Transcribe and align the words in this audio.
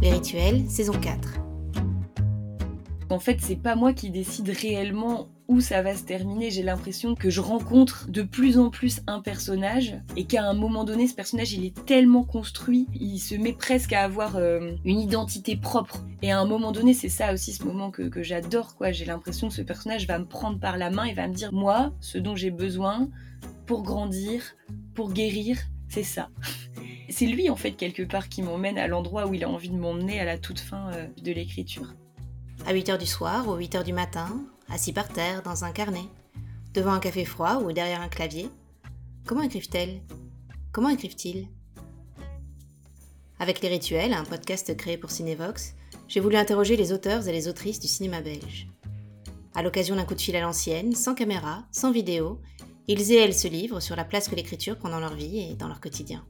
Les 0.00 0.12
rituels, 0.12 0.70
saison 0.70 0.92
4. 0.92 1.40
En 3.10 3.18
fait, 3.18 3.38
c'est 3.40 3.56
pas 3.56 3.74
moi 3.74 3.92
qui 3.92 4.10
décide 4.10 4.48
réellement 4.50 5.28
où 5.48 5.60
ça 5.60 5.82
va 5.82 5.96
se 5.96 6.04
terminer. 6.04 6.52
J'ai 6.52 6.62
l'impression 6.62 7.16
que 7.16 7.30
je 7.30 7.40
rencontre 7.40 8.06
de 8.08 8.22
plus 8.22 8.58
en 8.58 8.70
plus 8.70 9.00
un 9.08 9.20
personnage 9.20 9.96
et 10.14 10.24
qu'à 10.24 10.44
un 10.44 10.54
moment 10.54 10.84
donné, 10.84 11.08
ce 11.08 11.14
personnage, 11.14 11.52
il 11.52 11.64
est 11.64 11.84
tellement 11.84 12.22
construit, 12.22 12.86
il 12.94 13.18
se 13.18 13.34
met 13.34 13.54
presque 13.54 13.92
à 13.92 14.04
avoir 14.04 14.36
euh, 14.36 14.76
une 14.84 15.00
identité 15.00 15.56
propre. 15.56 16.04
Et 16.22 16.30
à 16.30 16.38
un 16.38 16.46
moment 16.46 16.70
donné, 16.70 16.94
c'est 16.94 17.08
ça 17.08 17.32
aussi 17.32 17.52
ce 17.52 17.64
moment 17.64 17.90
que, 17.90 18.22
j'adore, 18.22 18.76
quoi. 18.76 18.92
J'ai 18.92 19.04
l'impression 19.04 19.48
que 19.48 19.54
ce 19.54 19.62
personnage 19.62 20.06
va 20.06 20.20
me 20.20 20.26
prendre 20.26 20.60
par 20.60 20.76
la 20.76 20.90
main 20.90 21.04
et 21.04 21.14
va 21.14 21.26
me 21.26 21.34
dire, 21.34 21.52
moi, 21.52 21.92
ce 21.98 22.18
dont 22.18 22.36
j'ai 22.36 22.52
besoin 22.52 23.08
pour 23.66 23.82
grandir, 23.82 24.42
pour 24.94 25.12
guérir, 25.12 25.58
c'est 25.88 26.02
ça. 26.02 26.28
C'est 27.08 27.26
lui, 27.26 27.48
en 27.50 27.56
fait, 27.56 27.72
quelque 27.72 28.02
part, 28.02 28.28
qui 28.28 28.42
m'emmène 28.42 28.78
à 28.78 28.86
l'endroit 28.86 29.26
où 29.26 29.34
il 29.34 29.44
a 29.44 29.48
envie 29.48 29.70
de 29.70 29.76
m'emmener 29.76 30.20
à 30.20 30.24
la 30.24 30.38
toute 30.38 30.60
fin 30.60 30.92
euh, 30.92 31.06
de 31.22 31.32
l'écriture. 31.32 31.94
À 32.66 32.74
8h 32.74 32.98
du 32.98 33.06
soir 33.06 33.48
ou 33.48 33.56
8h 33.56 33.84
du 33.84 33.92
matin, 33.92 34.44
assis 34.68 34.92
par 34.92 35.08
terre 35.08 35.42
dans 35.42 35.64
un 35.64 35.72
carnet, 35.72 36.04
devant 36.74 36.92
un 36.92 37.00
café 37.00 37.24
froid 37.24 37.62
ou 37.62 37.72
derrière 37.72 38.02
un 38.02 38.08
clavier. 38.08 38.50
Comment 39.26 39.42
écrivent-elles? 39.42 40.02
Comment 40.72 40.90
écrivent-ils? 40.90 41.48
Avec 43.40 43.60
Les 43.62 43.68
Rituels, 43.68 44.12
un 44.12 44.24
podcast 44.24 44.76
créé 44.76 44.98
pour 44.98 45.10
Cinevox, 45.10 45.74
j'ai 46.08 46.20
voulu 46.20 46.36
interroger 46.36 46.76
les 46.76 46.92
auteurs 46.92 47.28
et 47.28 47.32
les 47.32 47.48
autrices 47.48 47.80
du 47.80 47.88
cinéma 47.88 48.20
belge. 48.20 48.68
À 49.54 49.62
l'occasion 49.62 49.96
d'un 49.96 50.04
coup 50.04 50.14
de 50.14 50.20
fil 50.20 50.36
à 50.36 50.40
l'ancienne, 50.40 50.94
sans 50.94 51.14
caméra, 51.14 51.64
sans 51.70 51.90
vidéo, 51.90 52.40
ils 52.88 53.12
et 53.12 53.16
elles 53.16 53.34
se 53.34 53.46
livrent 53.46 53.80
sur 53.80 53.96
la 53.96 54.04
place 54.04 54.28
que 54.28 54.34
l'écriture 54.34 54.76
prend 54.76 54.88
dans 54.88 55.00
leur 55.00 55.14
vie 55.14 55.40
et 55.40 55.54
dans 55.54 55.68
leur 55.68 55.80
quotidien. 55.80 56.24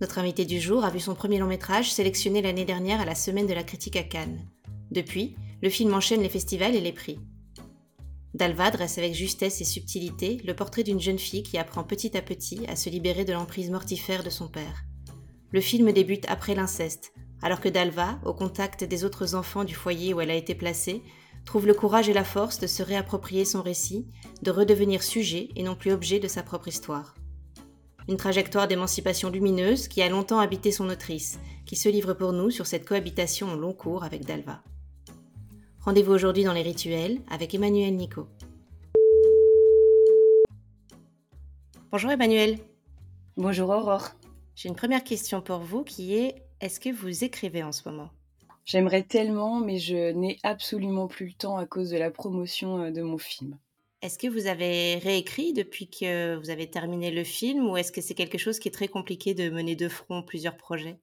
Notre 0.00 0.18
invité 0.18 0.44
du 0.44 0.60
jour 0.60 0.84
a 0.84 0.90
vu 0.90 0.98
son 0.98 1.14
premier 1.14 1.38
long 1.38 1.46
métrage 1.46 1.92
sélectionné 1.92 2.42
l'année 2.42 2.64
dernière 2.64 3.00
à 3.00 3.04
la 3.04 3.14
Semaine 3.14 3.46
de 3.46 3.54
la 3.54 3.62
critique 3.62 3.96
à 3.96 4.02
Cannes. 4.02 4.48
Depuis, 4.90 5.36
le 5.62 5.70
film 5.70 5.94
enchaîne 5.94 6.22
les 6.22 6.28
festivals 6.28 6.74
et 6.74 6.80
les 6.80 6.92
prix. 6.92 7.18
Dalva 8.34 8.70
dresse 8.70 8.98
avec 8.98 9.14
justesse 9.14 9.60
et 9.60 9.64
subtilité 9.64 10.40
le 10.44 10.54
portrait 10.54 10.82
d'une 10.82 11.00
jeune 11.00 11.18
fille 11.18 11.42
qui 11.42 11.56
apprend 11.56 11.84
petit 11.84 12.16
à 12.16 12.22
petit 12.22 12.66
à 12.66 12.76
se 12.76 12.90
libérer 12.90 13.24
de 13.24 13.32
l'emprise 13.32 13.70
mortifère 13.70 14.22
de 14.22 14.30
son 14.30 14.48
père. 14.48 14.84
Le 15.52 15.60
film 15.60 15.92
débute 15.92 16.26
après 16.28 16.54
l'inceste, 16.54 17.12
alors 17.42 17.60
que 17.60 17.68
Dalva, 17.68 18.20
au 18.24 18.34
contact 18.34 18.84
des 18.84 19.04
autres 19.04 19.34
enfants 19.34 19.64
du 19.64 19.74
foyer 19.74 20.12
où 20.12 20.20
elle 20.20 20.30
a 20.30 20.34
été 20.34 20.54
placée, 20.54 21.02
trouve 21.46 21.66
le 21.66 21.74
courage 21.74 22.08
et 22.10 22.12
la 22.12 22.24
force 22.24 22.58
de 22.58 22.66
se 22.66 22.82
réapproprier 22.82 23.46
son 23.46 23.62
récit, 23.62 24.06
de 24.42 24.50
redevenir 24.50 25.02
sujet 25.02 25.48
et 25.56 25.62
non 25.62 25.76
plus 25.76 25.92
objet 25.92 26.18
de 26.18 26.28
sa 26.28 26.42
propre 26.42 26.68
histoire. 26.68 27.14
Une 28.08 28.16
trajectoire 28.16 28.68
d'émancipation 28.68 29.30
lumineuse 29.30 29.88
qui 29.88 30.02
a 30.02 30.08
longtemps 30.08 30.40
habité 30.40 30.70
son 30.70 30.90
autrice, 30.90 31.38
qui 31.64 31.76
se 31.76 31.88
livre 31.88 32.12
pour 32.12 32.32
nous 32.32 32.50
sur 32.50 32.66
cette 32.66 32.86
cohabitation 32.86 33.52
au 33.52 33.56
long 33.56 33.72
cours 33.72 34.04
avec 34.04 34.24
Dalva. 34.24 34.62
Rendez-vous 35.80 36.12
aujourd'hui 36.12 36.44
dans 36.44 36.52
les 36.52 36.62
rituels 36.62 37.20
avec 37.30 37.54
Emmanuel 37.54 37.94
Nico. 37.96 38.26
Bonjour 41.92 42.10
Emmanuel. 42.10 42.58
Bonjour 43.36 43.70
Aurore. 43.70 44.10
J'ai 44.56 44.68
une 44.68 44.76
première 44.76 45.04
question 45.04 45.40
pour 45.40 45.60
vous 45.60 45.84
qui 45.84 46.16
est 46.16 46.42
est-ce 46.60 46.80
que 46.80 46.92
vous 46.92 47.22
écrivez 47.22 47.62
en 47.62 47.72
ce 47.72 47.88
moment? 47.88 48.10
J'aimerais 48.66 49.04
tellement, 49.04 49.60
mais 49.60 49.78
je 49.78 50.12
n'ai 50.12 50.38
absolument 50.42 51.06
plus 51.06 51.28
le 51.28 51.32
temps 51.32 51.56
à 51.56 51.64
cause 51.64 51.88
de 51.88 51.96
la 51.96 52.10
promotion 52.10 52.82
euh, 52.82 52.90
de 52.90 53.00
mon 53.00 53.16
film. 53.16 53.58
Est-ce 54.02 54.18
que 54.18 54.28
vous 54.28 54.46
avez 54.46 54.96
réécrit 54.96 55.54
depuis 55.54 55.88
que 55.88 56.36
vous 56.36 56.50
avez 56.50 56.68
terminé 56.68 57.10
le 57.10 57.24
film 57.24 57.66
ou 57.66 57.78
est-ce 57.78 57.90
que 57.92 58.02
c'est 58.02 58.14
quelque 58.14 58.36
chose 58.36 58.58
qui 58.58 58.68
est 58.68 58.72
très 58.72 58.88
compliqué 58.88 59.32
de 59.32 59.48
mener 59.48 59.74
de 59.74 59.88
front 59.88 60.22
plusieurs 60.22 60.58
projets? 60.58 60.98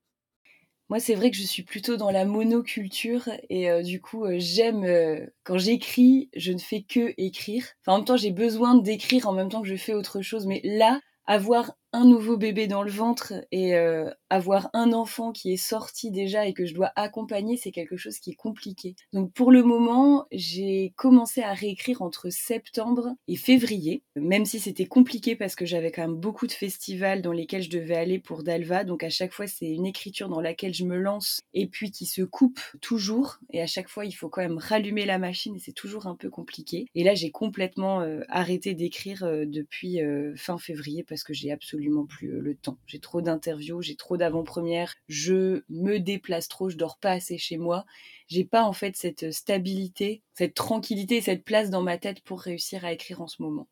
Moi, 0.90 1.00
c'est 1.00 1.16
vrai 1.16 1.32
que 1.32 1.38
je 1.38 1.44
suis 1.44 1.64
plutôt 1.64 1.98
dans 1.98 2.12
la 2.12 2.26
monoculture 2.26 3.30
et 3.50 3.70
euh, 3.70 3.82
du 3.82 4.02
coup, 4.02 4.26
euh, 4.26 4.36
j'aime 4.38 4.84
euh, 4.84 5.26
quand 5.44 5.58
j'écris, 5.58 6.30
je 6.36 6.52
ne 6.52 6.60
fais 6.60 6.84
que 6.84 7.14
écrire. 7.18 7.66
Enfin, 7.82 7.94
en 7.94 7.98
même 7.98 8.06
temps, 8.06 8.18
j'ai 8.18 8.32
besoin 8.32 8.76
d'écrire 8.76 9.28
en 9.28 9.34
même 9.34 9.50
temps 9.50 9.62
que 9.62 9.68
je 9.68 9.76
fais 9.76 9.94
autre 9.94 10.22
chose. 10.22 10.46
Mais 10.46 10.62
là, 10.64 11.00
avoir 11.26 11.74
un 11.94 12.06
nouveau 12.06 12.38
bébé 12.38 12.66
dans 12.66 12.82
le 12.82 12.90
ventre 12.90 13.34
et 13.52 13.76
euh, 13.76 14.10
avoir 14.32 14.70
un 14.74 14.94
enfant 14.94 15.32
qui 15.32 15.54
est 15.54 15.58
sorti 15.58 16.10
déjà 16.10 16.48
et 16.48 16.54
que 16.54 16.66
je 16.66 16.74
dois 16.74 16.92
accompagner, 16.96 17.56
c'est 17.56 17.72
quelque 17.72 17.98
chose 17.98 18.18
qui 18.18 18.32
est 18.32 18.36
compliqué. 18.36 18.96
Donc 19.14 19.32
pour 19.32 19.52
le 19.52 19.62
moment, 19.62 20.26
j'ai 20.32 20.94
commencé 20.96 21.42
à 21.44 21.54
réécrire 21.54 22.02
entre 22.02 22.32
septembre 22.32 23.10
et 23.28 23.36
février, 23.36 24.02
même 24.16 24.46
si 24.46 24.60
c'était 24.60 24.88
compliqué 24.88 25.36
parce 25.36 25.56
que 25.56 25.68
j'avais 25.68 25.92
quand 25.92 26.02
même 26.02 26.16
beaucoup 26.16 26.48
de 26.48 26.52
festivals 26.52 27.22
dans 27.22 27.32
lesquels 27.32 27.62
je 27.62 27.70
devais 27.70 27.96
aller 27.96 28.18
pour 28.18 28.42
Dalva. 28.42 28.84
Donc 28.84 29.04
à 29.04 29.12
chaque 29.12 29.32
fois, 29.32 29.46
c'est 29.46 29.70
une 29.70 29.86
écriture 29.86 30.30
dans 30.30 30.42
laquelle 30.42 30.74
je 30.74 30.86
me 30.86 30.98
lance 30.98 31.42
et 31.54 31.68
puis 31.68 31.92
qui 31.92 32.08
se 32.08 32.24
coupe 32.24 32.60
toujours. 32.82 33.38
Et 33.52 33.62
à 33.62 33.68
chaque 33.68 33.88
fois, 33.88 34.06
il 34.06 34.14
faut 34.14 34.30
quand 34.30 34.42
même 34.42 34.58
rallumer 34.58 35.06
la 35.06 35.20
machine 35.20 35.56
et 35.56 35.60
c'est 35.60 35.74
toujours 35.74 36.08
un 36.08 36.16
peu 36.16 36.32
compliqué. 36.32 36.88
Et 36.96 37.04
là, 37.04 37.14
j'ai 37.14 37.30
complètement 37.30 38.02
euh, 38.02 38.22
arrêté 38.30 38.74
d'écrire 38.74 39.24
euh, 39.24 39.46
depuis 39.46 40.00
fin 40.36 40.58
février 40.58 41.04
parce 41.04 41.24
que 41.24 41.34
j'ai 41.34 41.52
absolument 41.52 41.83
plus 42.06 42.30
euh, 42.30 42.40
le 42.40 42.56
temps. 42.56 42.78
J'ai 42.86 43.00
trop 43.00 43.22
d'interviews, 43.22 43.82
j'ai 43.82 43.96
trop 43.96 44.18
d'avant-premières, 44.18 44.96
je 45.08 45.64
me 45.70 46.00
déplace 46.00 46.48
trop, 46.48 46.70
je 46.70 46.78
dors 46.78 46.98
pas 46.98 47.12
assez 47.12 47.38
chez 47.38 47.58
moi. 47.58 47.86
J'ai 48.28 48.46
pas 48.46 48.64
en 48.64 48.74
fait 48.74 48.96
cette 48.96 49.32
stabilité, 49.32 50.22
cette 50.34 50.54
tranquillité, 50.54 51.22
cette 51.22 51.44
place 51.44 51.70
dans 51.70 51.82
ma 51.82 51.98
tête 51.98 52.22
pour 52.22 52.42
réussir 52.42 52.86
à 52.86 52.94
écrire 52.94 53.22
en 53.22 53.28
ce 53.28 53.42
moment. 53.42 53.68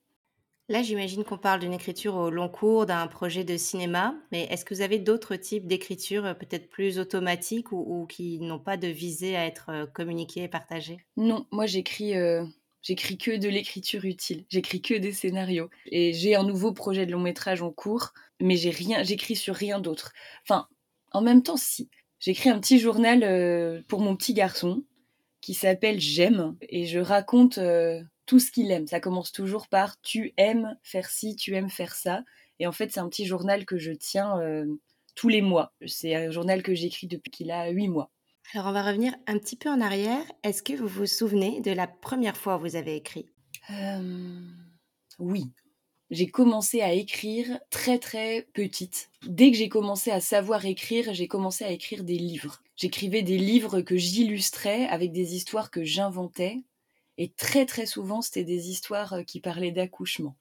Là, 0.69 0.81
j'imagine 0.81 1.25
qu'on 1.25 1.37
parle 1.37 1.59
d'une 1.59 1.73
écriture 1.73 2.15
au 2.15 2.29
long 2.29 2.47
cours, 2.47 2.85
d'un 2.85 3.05
projet 3.07 3.43
de 3.43 3.57
cinéma, 3.57 4.15
mais 4.31 4.43
est-ce 4.43 4.63
que 4.63 4.73
vous 4.73 4.79
avez 4.79 4.99
d'autres 4.99 5.35
types 5.35 5.67
d'écriture 5.67 6.25
euh, 6.25 6.33
peut-être 6.33 6.69
plus 6.69 6.97
automatiques 6.97 7.73
ou, 7.73 8.05
qui 8.07 8.39
n'ont 8.39 8.59
pas 8.59 8.77
de 8.77 8.87
visée 8.87 9.35
à 9.35 9.45
être 9.45 9.69
euh, 9.69 9.85
communiquées 9.85 10.43
et 10.43 10.47
partagées? 10.47 10.99
Non, 11.17 11.45
moi 11.51 11.65
j'écris 11.65 12.13
J'écris 12.81 13.17
que 13.17 13.37
de 13.37 13.47
l'écriture 13.47 14.05
utile. 14.05 14.45
J'écris 14.49 14.81
que 14.81 14.95
des 14.95 15.11
scénarios. 15.11 15.69
Et 15.85 16.13
j'ai 16.13 16.35
un 16.35 16.43
nouveau 16.43 16.71
projet 16.71 17.05
de 17.05 17.11
long 17.11 17.19
métrage 17.19 17.61
en 17.61 17.71
cours, 17.71 18.13
mais 18.39 18.55
j'ai 18.55 18.71
rien, 18.71 19.03
j'écris 19.03 19.35
sur 19.35 19.55
rien 19.55 19.79
d'autre. 19.79 20.13
Enfin, 20.43 20.67
en 21.11 21.21
même 21.21 21.43
temps, 21.43 21.57
si. 21.57 21.89
J'écris 22.19 22.49
un 22.49 22.59
petit 22.59 22.79
journal 22.79 23.23
euh, 23.23 23.81
pour 23.87 23.99
mon 23.99 24.15
petit 24.15 24.33
garçon 24.33 24.83
qui 25.41 25.53
s'appelle 25.55 25.99
J'aime 25.99 26.55
et 26.61 26.85
je 26.85 26.99
raconte 26.99 27.57
euh, 27.57 28.01
tout 28.25 28.39
ce 28.39 28.51
qu'il 28.51 28.71
aime. 28.71 28.87
Ça 28.87 28.99
commence 28.99 29.31
toujours 29.31 29.67
par 29.67 29.99
tu 30.01 30.33
aimes 30.37 30.77
faire 30.83 31.09
ci, 31.09 31.35
tu 31.35 31.55
aimes 31.55 31.69
faire 31.69 31.95
ça. 31.95 32.23
Et 32.59 32.67
en 32.67 32.71
fait, 32.71 32.91
c'est 32.91 32.99
un 32.99 33.09
petit 33.09 33.25
journal 33.25 33.65
que 33.65 33.77
je 33.77 33.91
tiens 33.91 34.39
euh, 34.39 34.65
tous 35.15 35.29
les 35.29 35.41
mois. 35.41 35.73
C'est 35.87 36.15
un 36.15 36.31
journal 36.31 36.61
que 36.63 36.75
j'écris 36.75 37.07
depuis 37.07 37.31
qu'il 37.31 37.51
a 37.51 37.69
huit 37.69 37.87
mois. 37.87 38.11
Alors 38.53 38.67
on 38.67 38.71
va 38.73 38.83
revenir 38.83 39.15
un 39.27 39.37
petit 39.37 39.55
peu 39.55 39.69
en 39.69 39.79
arrière. 39.79 40.23
Est-ce 40.43 40.61
que 40.61 40.73
vous 40.73 40.87
vous 40.87 41.05
souvenez 41.05 41.61
de 41.61 41.71
la 41.71 41.87
première 41.87 42.35
fois 42.35 42.57
où 42.57 42.59
vous 42.61 42.75
avez 42.75 42.95
écrit? 42.95 43.29
Euh, 43.69 44.41
Oui. 45.19 45.53
J'ai 46.09 46.27
commencé 46.27 46.81
à 46.81 46.91
écrire 46.91 47.59
très 47.69 47.97
très 47.97 48.49
petite. 48.53 49.09
Dès 49.25 49.51
que 49.51 49.57
j'ai 49.57 49.69
commencé 49.69 50.11
à 50.11 50.19
savoir 50.19 50.65
écrire, 50.65 51.13
j'ai 51.13 51.27
commencé 51.29 51.63
à 51.63 51.71
écrire 51.71 52.03
des 52.03 52.17
livres. 52.17 52.61
J'écrivais 52.75 53.23
des 53.23 53.37
livres 53.37 53.81
que 53.81 53.95
j'illustrais 53.95 54.87
avec 54.87 55.13
des 55.13 55.35
histoires 55.35 55.71
que 55.71 55.85
j'inventais. 55.85 56.57
Et 57.17 57.31
très 57.31 57.65
très 57.65 57.85
souvent, 57.85 58.21
c'était 58.21 58.43
des 58.43 58.69
histoires 58.69 59.23
qui 59.25 59.39
parlaient 59.39 59.71
d'accouchement. 59.71 60.35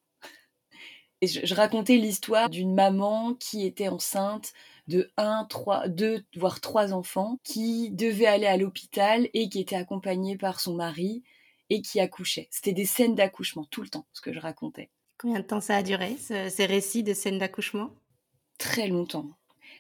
Et 1.21 1.27
je 1.27 1.55
racontais 1.55 1.97
l'histoire 1.97 2.49
d'une 2.49 2.75
maman 2.75 3.35
qui 3.35 3.67
était 3.67 3.89
enceinte 3.89 4.53
de 4.89 5.11
1, 5.17 5.47
3, 5.49 5.89
2, 5.89 6.25
voire 6.37 6.61
3 6.61 6.93
enfants 6.93 7.39
qui 7.45 7.91
devaient 7.91 8.27
aller 8.27 8.47
à 8.47 8.57
l'hôpital 8.57 9.29
et 9.35 9.49
qui 9.49 9.61
étaient 9.61 9.77
accompagnés 9.77 10.37
par 10.37 10.61
son 10.61 10.75
mari 10.75 11.23
et 11.71 11.83
qui 11.83 12.01
accouchaient. 12.01 12.49
C'était 12.51 12.73
des 12.73 12.85
scènes 12.85 13.15
d'accouchement 13.15 13.65
tout 13.71 13.83
le 13.83 13.89
temps, 13.89 14.07
ce 14.13 14.21
que 14.21 14.33
je 14.33 14.41
racontais. 14.41 14.91
Combien 15.19 15.41
de 15.41 15.45
temps 15.45 15.61
ça 15.61 15.77
a 15.77 15.83
duré, 15.83 16.17
ces 16.17 16.67
récits 16.67 17.03
de 17.03 17.15
scènes 17.15 17.39
d'accouchement? 17.39 17.95
Très 18.59 18.89
longtemps. 18.89 19.31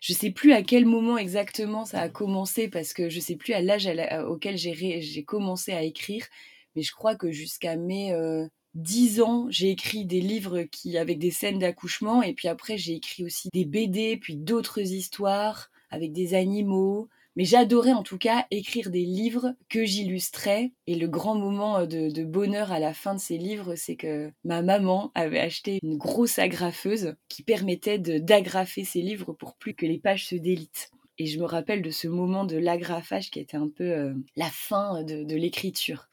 Je 0.00 0.12
ne 0.12 0.18
sais 0.18 0.30
plus 0.30 0.52
à 0.52 0.62
quel 0.62 0.86
moment 0.86 1.18
exactement 1.18 1.84
ça 1.84 2.00
a 2.00 2.08
commencé 2.08 2.68
parce 2.68 2.94
que 2.94 3.10
je 3.10 3.16
ne 3.16 3.22
sais 3.22 3.36
plus 3.36 3.52
à 3.52 3.60
l'âge 3.60 3.88
auquel 4.28 4.56
j'ai 4.56 5.24
commencé 5.24 5.72
à 5.72 5.82
écrire, 5.82 6.26
mais 6.74 6.82
je 6.82 6.92
crois 6.92 7.16
que 7.16 7.30
jusqu'à 7.30 7.76
mes 7.76 8.12
euh, 8.12 8.46
dix 8.74 9.20
ans, 9.20 9.46
j'ai 9.50 9.70
écrit 9.70 10.04
des 10.04 10.20
livres 10.20 10.62
qui 10.62 10.96
avec 10.98 11.18
des 11.18 11.30
scènes 11.30 11.58
d'accouchement 11.58 12.22
et 12.22 12.34
puis 12.34 12.48
après 12.48 12.78
j'ai 12.78 12.94
écrit 12.94 13.24
aussi 13.24 13.48
des 13.52 13.64
BD 13.64 14.16
puis 14.16 14.36
d'autres 14.36 14.80
histoires 14.80 15.70
avec 15.90 16.12
des 16.12 16.34
animaux. 16.34 17.08
Mais 17.36 17.44
j'adorais 17.44 17.92
en 17.92 18.02
tout 18.02 18.18
cas 18.18 18.46
écrire 18.50 18.90
des 18.90 19.04
livres 19.04 19.54
que 19.68 19.84
j'illustrais. 19.84 20.72
Et 20.88 20.96
le 20.96 21.06
grand 21.06 21.36
moment 21.36 21.78
euh, 21.78 21.86
de, 21.86 22.24
bonheur 22.24 22.72
à 22.72 22.80
la 22.80 22.92
fin 22.92 23.14
de 23.14 23.20
ces 23.20 23.38
livres, 23.38 23.76
c'est 23.76 23.96
que 23.96 24.32
ma 24.44 24.62
maman 24.62 25.12
avait 25.14 25.38
acheté 25.38 25.78
une 25.82 25.96
grosse 25.96 26.38
agrafeuse 26.40 27.14
qui 27.28 27.42
permettait 27.42 27.98
d'agrafer 27.98 28.84
ces 28.84 29.00
livres 29.00 29.32
pour 29.32 29.54
plus 29.54 29.74
que 29.74 29.86
les 29.86 29.98
pages 29.98 30.26
se 30.26 30.34
délitent. 30.34 30.90
Et 31.18 31.26
je 31.26 31.38
me 31.38 31.44
rappelle 31.44 31.82
de 31.82 31.90
ce 31.90 32.08
moment 32.08 32.44
de 32.44 32.56
l'agrafage 32.56 33.30
qui 33.30 33.38
était 33.38 33.56
un 33.56 33.68
peu 33.68 33.84
euh, 33.84 34.14
la 34.36 34.50
fin 34.50 35.04
de 35.04 35.36
l'écriture 35.36 36.09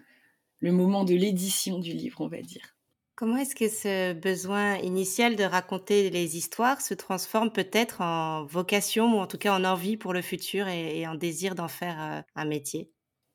le 0.59 0.71
moment 0.71 1.03
de 1.03 1.15
l'édition 1.15 1.79
du 1.79 1.93
livre, 1.93 2.21
on 2.21 2.27
va 2.27 2.41
dire. 2.41 2.75
Comment 3.15 3.35
est-ce 3.37 3.55
que 3.55 3.67
ce 3.67 4.13
besoin 4.13 4.77
initial 4.77 5.35
de 5.35 5.43
raconter 5.43 6.09
les 6.09 6.37
histoires 6.37 6.79
se 6.81 6.93
transforme 6.93 7.51
peut-être 7.51 7.99
en 8.01 8.45
vocation 8.45 9.17
ou 9.17 9.19
en 9.19 9.27
tout 9.27 9.37
cas 9.37 9.53
en 9.57 9.63
envie 9.65 9.97
pour 9.97 10.13
le 10.13 10.21
futur 10.21 10.67
et, 10.69 10.99
et 10.99 11.07
en 11.07 11.15
désir 11.15 11.55
d'en 11.55 11.67
faire 11.67 12.01
euh, 12.01 12.21
un 12.35 12.45
métier? 12.45 12.91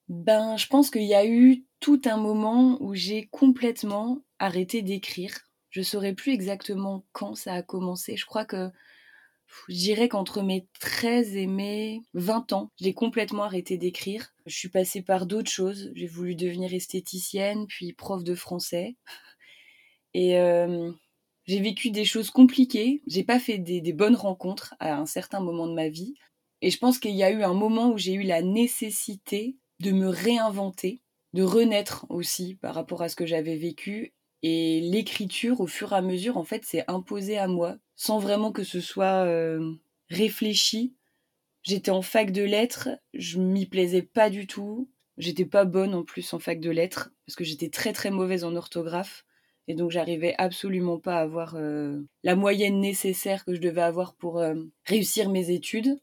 Ben, 0.08 0.56
je 0.56 0.66
pense 0.66 0.90
qu'il 0.90 1.04
y 1.04 1.14
a 1.14 1.26
eu 1.26 1.64
tout 1.80 2.00
un 2.04 2.16
moment 2.16 2.76
où 2.80 2.94
j'ai 2.94 3.26
complètement 3.28 4.18
arrêté 4.38 4.82
d'écrire. 4.82 5.36
Je 5.70 5.82
saurais 5.82 6.14
plus 6.14 6.32
exactement 6.32 7.06
quand 7.12 7.34
ça 7.34 7.54
a 7.54 7.62
commencé. 7.62 8.16
Je 8.16 8.26
crois 8.26 8.44
que 8.44 8.70
je 9.68 9.74
dirais 9.74 10.08
qu'entre 10.08 10.42
mes 10.42 10.66
13 10.80 11.36
et 11.36 11.46
mes 11.46 12.02
20 12.14 12.52
ans, 12.52 12.70
j'ai 12.80 12.94
complètement 12.94 13.44
arrêté 13.44 13.78
d'écrire. 13.78 14.34
Je 14.46 14.56
suis 14.56 14.68
passée 14.68 15.02
par 15.02 15.26
d'autres 15.26 15.50
choses. 15.50 15.92
J'ai 15.94 16.06
voulu 16.06 16.34
devenir 16.34 16.72
esthéticienne, 16.72 17.66
puis 17.66 17.92
prof 17.92 18.24
de 18.24 18.34
français. 18.34 18.96
Et 20.14 20.38
euh, 20.38 20.90
j'ai 21.46 21.60
vécu 21.60 21.90
des 21.90 22.04
choses 22.04 22.30
compliquées. 22.30 23.02
J'ai 23.06 23.24
pas 23.24 23.38
fait 23.38 23.58
des, 23.58 23.80
des, 23.80 23.92
bonnes 23.92 24.16
rencontres 24.16 24.74
à 24.78 24.96
un 24.96 25.06
certain 25.06 25.40
moment 25.40 25.66
de 25.66 25.74
ma 25.74 25.88
vie. 25.88 26.14
Et 26.60 26.70
je 26.70 26.78
pense 26.78 26.98
qu'il 26.98 27.14
y 27.14 27.22
a 27.22 27.30
eu 27.30 27.42
un 27.42 27.54
moment 27.54 27.90
où 27.90 27.98
j'ai 27.98 28.14
eu 28.14 28.22
la 28.22 28.42
nécessité 28.42 29.56
de 29.80 29.90
me 29.90 30.08
réinventer, 30.08 31.02
de 31.32 31.42
renaître 31.42 32.06
aussi 32.08 32.54
par 32.56 32.74
rapport 32.74 33.02
à 33.02 33.08
ce 33.08 33.16
que 33.16 33.26
j'avais 33.26 33.56
vécu. 33.56 34.14
Et 34.42 34.80
l'écriture, 34.80 35.60
au 35.60 35.66
fur 35.66 35.92
et 35.92 35.96
à 35.96 36.02
mesure, 36.02 36.36
en 36.36 36.44
fait, 36.44 36.64
s'est 36.64 36.84
imposée 36.88 37.38
à 37.38 37.46
moi, 37.46 37.76
sans 37.94 38.18
vraiment 38.18 38.52
que 38.52 38.64
ce 38.64 38.80
soit 38.80 39.24
euh, 39.24 39.72
réfléchi. 40.08 40.94
J'étais 41.62 41.92
en 41.92 42.02
fac 42.02 42.32
de 42.32 42.42
lettres, 42.42 42.88
je 43.14 43.38
m'y 43.38 43.66
plaisais 43.66 44.02
pas 44.02 44.30
du 44.30 44.46
tout. 44.46 44.90
J'étais 45.18 45.44
pas 45.44 45.64
bonne 45.64 45.94
en 45.94 46.02
plus 46.02 46.32
en 46.32 46.38
fac 46.38 46.58
de 46.58 46.70
lettres, 46.70 47.10
parce 47.26 47.36
que 47.36 47.44
j'étais 47.44 47.68
très 47.68 47.92
très 47.92 48.10
mauvaise 48.10 48.44
en 48.44 48.56
orthographe. 48.56 49.24
Et 49.68 49.74
donc 49.74 49.90
j'arrivais 49.90 50.34
absolument 50.38 50.98
pas 50.98 51.18
à 51.18 51.20
avoir 51.20 51.54
euh, 51.54 52.00
la 52.24 52.34
moyenne 52.34 52.80
nécessaire 52.80 53.44
que 53.44 53.54
je 53.54 53.60
devais 53.60 53.82
avoir 53.82 54.14
pour 54.14 54.38
euh, 54.38 54.54
réussir 54.86 55.30
mes 55.30 55.50
études. 55.50 56.00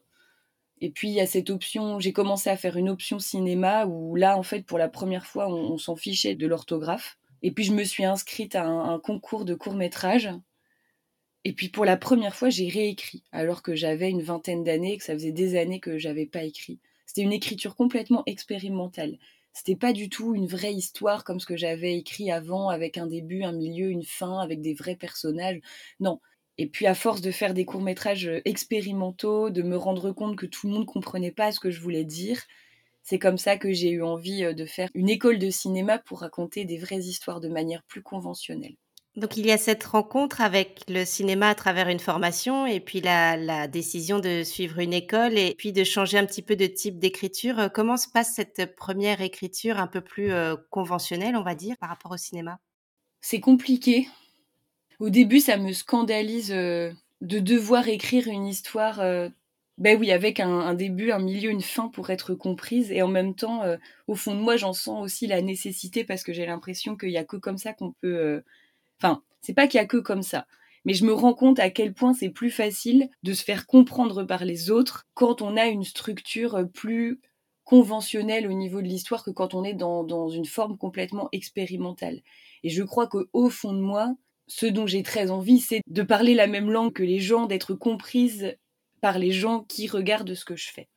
Et 0.80 0.90
puis 0.90 1.08
il 1.08 1.14
y 1.14 1.20
a 1.20 1.26
cette 1.26 1.50
option, 1.50 2.00
j'ai 2.00 2.14
commencé 2.14 2.48
à 2.48 2.56
faire 2.56 2.76
une 2.76 2.88
option 2.88 3.18
cinéma 3.18 3.84
où 3.84 4.16
là 4.16 4.38
en 4.38 4.42
fait 4.42 4.62
pour 4.62 4.78
la 4.78 4.88
première 4.88 5.26
fois 5.26 5.48
on, 5.48 5.72
on 5.72 5.78
s'en 5.78 5.96
fichait 5.96 6.34
de 6.36 6.46
l'orthographe. 6.46 7.19
Et 7.42 7.52
puis 7.52 7.64
je 7.64 7.72
me 7.72 7.84
suis 7.84 8.04
inscrite 8.04 8.54
à 8.54 8.66
un, 8.66 8.98
concours 8.98 9.44
de 9.44 9.54
court 9.54 9.74
métrage. 9.74 10.30
Et 11.44 11.52
puis 11.52 11.68
pour 11.68 11.84
la 11.84 11.96
première 11.96 12.36
fois 12.36 12.50
j'ai 12.50 12.68
réécrit 12.68 13.24
alors 13.32 13.62
que 13.62 13.74
j'avais 13.74 14.10
une 14.10 14.22
vingtaine 14.22 14.64
d'années 14.64 14.94
et 14.94 14.98
que 14.98 15.04
ça 15.04 15.14
faisait 15.14 15.32
des 15.32 15.58
années 15.58 15.80
que 15.80 15.98
j'avais 15.98 16.26
pas 16.26 16.44
écrit. 16.44 16.78
C'était 17.06 17.22
une 17.22 17.32
écriture 17.32 17.76
complètement 17.76 18.22
expérimentale. 18.26 19.18
C'était 19.52 19.76
pas 19.76 19.92
du 19.92 20.08
tout 20.08 20.34
une 20.34 20.46
vraie 20.46 20.74
histoire 20.74 21.24
comme 21.24 21.40
ce 21.40 21.46
que 21.46 21.56
j'avais 21.56 21.96
écrit 21.96 22.30
avant, 22.30 22.68
avec 22.68 22.98
un 22.98 23.06
début, 23.06 23.42
un 23.42 23.52
milieu, 23.52 23.90
une 23.90 24.04
fin, 24.04 24.38
avec 24.38 24.60
des 24.60 24.74
vrais 24.74 24.96
personnages. 24.96 25.60
Non. 25.98 26.20
Et 26.56 26.66
puis 26.68 26.86
à 26.86 26.94
force 26.94 27.20
de 27.20 27.30
faire 27.30 27.54
des 27.54 27.64
courts-métrages 27.64 28.30
expérimentaux, 28.44 29.50
de 29.50 29.62
me 29.62 29.76
rendre 29.76 30.12
compte 30.12 30.36
que 30.36 30.46
tout 30.46 30.68
le 30.68 30.74
monde 30.74 30.86
comprenait 30.86 31.32
pas 31.32 31.52
ce 31.52 31.60
que 31.60 31.70
je 31.70 31.80
voulais 31.80 32.04
dire, 32.04 32.42
c'est 33.10 33.18
comme 33.18 33.38
ça 33.38 33.56
que 33.56 33.72
j'ai 33.72 33.90
eu 33.90 34.04
envie 34.04 34.54
de 34.54 34.64
faire 34.64 34.88
une 34.94 35.08
école 35.08 35.40
de 35.40 35.50
cinéma 35.50 35.98
pour 35.98 36.20
raconter 36.20 36.64
des 36.64 36.78
vraies 36.78 37.00
histoires 37.00 37.40
de 37.40 37.48
manière 37.48 37.82
plus 37.82 38.02
conventionnelle. 38.02 38.76
Donc 39.16 39.36
il 39.36 39.44
y 39.44 39.50
a 39.50 39.58
cette 39.58 39.82
rencontre 39.82 40.40
avec 40.40 40.82
le 40.88 41.04
cinéma 41.04 41.48
à 41.48 41.56
travers 41.56 41.88
une 41.88 41.98
formation 41.98 42.66
et 42.66 42.78
puis 42.78 43.00
la, 43.00 43.36
la, 43.36 43.66
décision 43.66 44.20
de 44.20 44.44
suivre 44.44 44.78
une 44.78 44.92
école 44.92 45.36
et 45.36 45.56
puis 45.58 45.72
de 45.72 45.82
changer 45.82 46.18
un 46.18 46.24
petit 46.24 46.42
peu 46.42 46.54
de 46.54 46.66
type 46.66 47.00
d'écriture. 47.00 47.70
Comment 47.74 47.96
se 47.96 48.08
passe 48.08 48.32
cette 48.32 48.76
première 48.76 49.20
écriture 49.20 49.80
un 49.80 49.88
peu 49.88 50.00
plus 50.00 50.30
euh, 50.30 50.54
conventionnelle, 50.70 51.34
on 51.34 51.42
va 51.42 51.56
dire, 51.56 51.76
par 51.78 51.88
rapport 51.88 52.12
au 52.12 52.16
cinéma? 52.16 52.60
C'est 53.20 53.40
compliqué. 53.40 54.06
Au 55.00 55.10
début, 55.10 55.40
ça 55.40 55.56
me 55.56 55.72
scandalise 55.72 56.52
euh, 56.52 56.92
de 57.20 57.40
devoir 57.40 57.88
écrire 57.88 58.28
une 58.28 58.46
histoire, 58.46 59.00
euh, 59.00 59.28
ben 59.80 59.98
oui, 59.98 60.12
avec 60.12 60.40
un, 60.40 60.60
un, 60.60 60.74
début, 60.74 61.10
un 61.10 61.18
milieu, 61.18 61.50
une 61.50 61.62
fin 61.62 61.88
pour 61.88 62.10
être 62.10 62.34
comprise. 62.34 62.92
Et 62.92 63.02
en 63.02 63.08
même 63.08 63.34
temps, 63.34 63.64
euh, 63.64 63.76
au 64.06 64.14
fond 64.14 64.34
de 64.34 64.40
moi, 64.40 64.56
j'en 64.56 64.74
sens 64.74 65.02
aussi 65.02 65.26
la 65.26 65.42
nécessité 65.42 66.04
parce 66.04 66.22
que 66.22 66.32
j'ai 66.32 66.46
l'impression 66.46 66.96
qu'il 66.96 67.08
n'y 67.08 67.16
a 67.16 67.24
que 67.24 67.38
comme 67.38 67.58
ça 67.58 67.72
qu'on 67.72 67.92
peut 67.92 68.16
euh, 68.16 68.44
Enfin, 69.02 69.22
c'est 69.40 69.54
pas 69.54 69.66
qu'il 69.66 69.78
y 69.78 69.82
a 69.82 69.86
que 69.86 69.96
comme 69.96 70.22
ça. 70.22 70.46
Mais 70.84 70.94
je 70.94 71.04
me 71.04 71.12
rends 71.12 71.34
compte 71.34 71.58
à 71.58 71.70
quel 71.70 71.94
point 71.94 72.14
c'est 72.14 72.30
plus 72.30 72.50
facile 72.50 73.08
de 73.22 73.32
se 73.32 73.44
faire 73.44 73.66
comprendre 73.66 74.24
par 74.24 74.44
les 74.44 74.70
autres 74.70 75.06
quand 75.14 75.42
on 75.42 75.56
a 75.56 75.66
une 75.66 75.84
structure 75.84 76.66
plus 76.72 77.20
conventionnelle 77.64 78.48
au 78.48 78.52
niveau 78.52 78.82
de 78.82 78.86
l'histoire 78.86 79.24
que 79.24 79.30
quand 79.30 79.54
on 79.54 79.64
est 79.64 79.74
dans, 79.74 80.04
dans, 80.04 80.28
une 80.28 80.46
forme 80.46 80.76
complètement 80.76 81.28
expérimentale. 81.32 82.22
Et 82.64 82.70
je 82.70 82.82
crois 82.82 83.08
qu'au 83.08 83.50
fond 83.50 83.72
de 83.72 83.80
moi, 83.80 84.14
ce 84.48 84.66
dont 84.66 84.86
j'ai 84.86 85.02
très 85.02 85.30
envie, 85.30 85.60
c'est 85.60 85.80
de 85.86 86.02
parler 86.02 86.34
la 86.34 86.46
même 86.46 86.70
langue 86.70 86.92
que 86.92 87.02
les 87.02 87.20
gens, 87.20 87.46
d'être 87.46 87.74
comprise 87.74 88.56
par 89.00 89.18
les 89.18 89.32
gens 89.32 89.64
qui 89.64 89.88
regardent 89.88 90.34
ce 90.34 90.44
que 90.44 90.56
je 90.56 90.70
fais. 90.70 90.88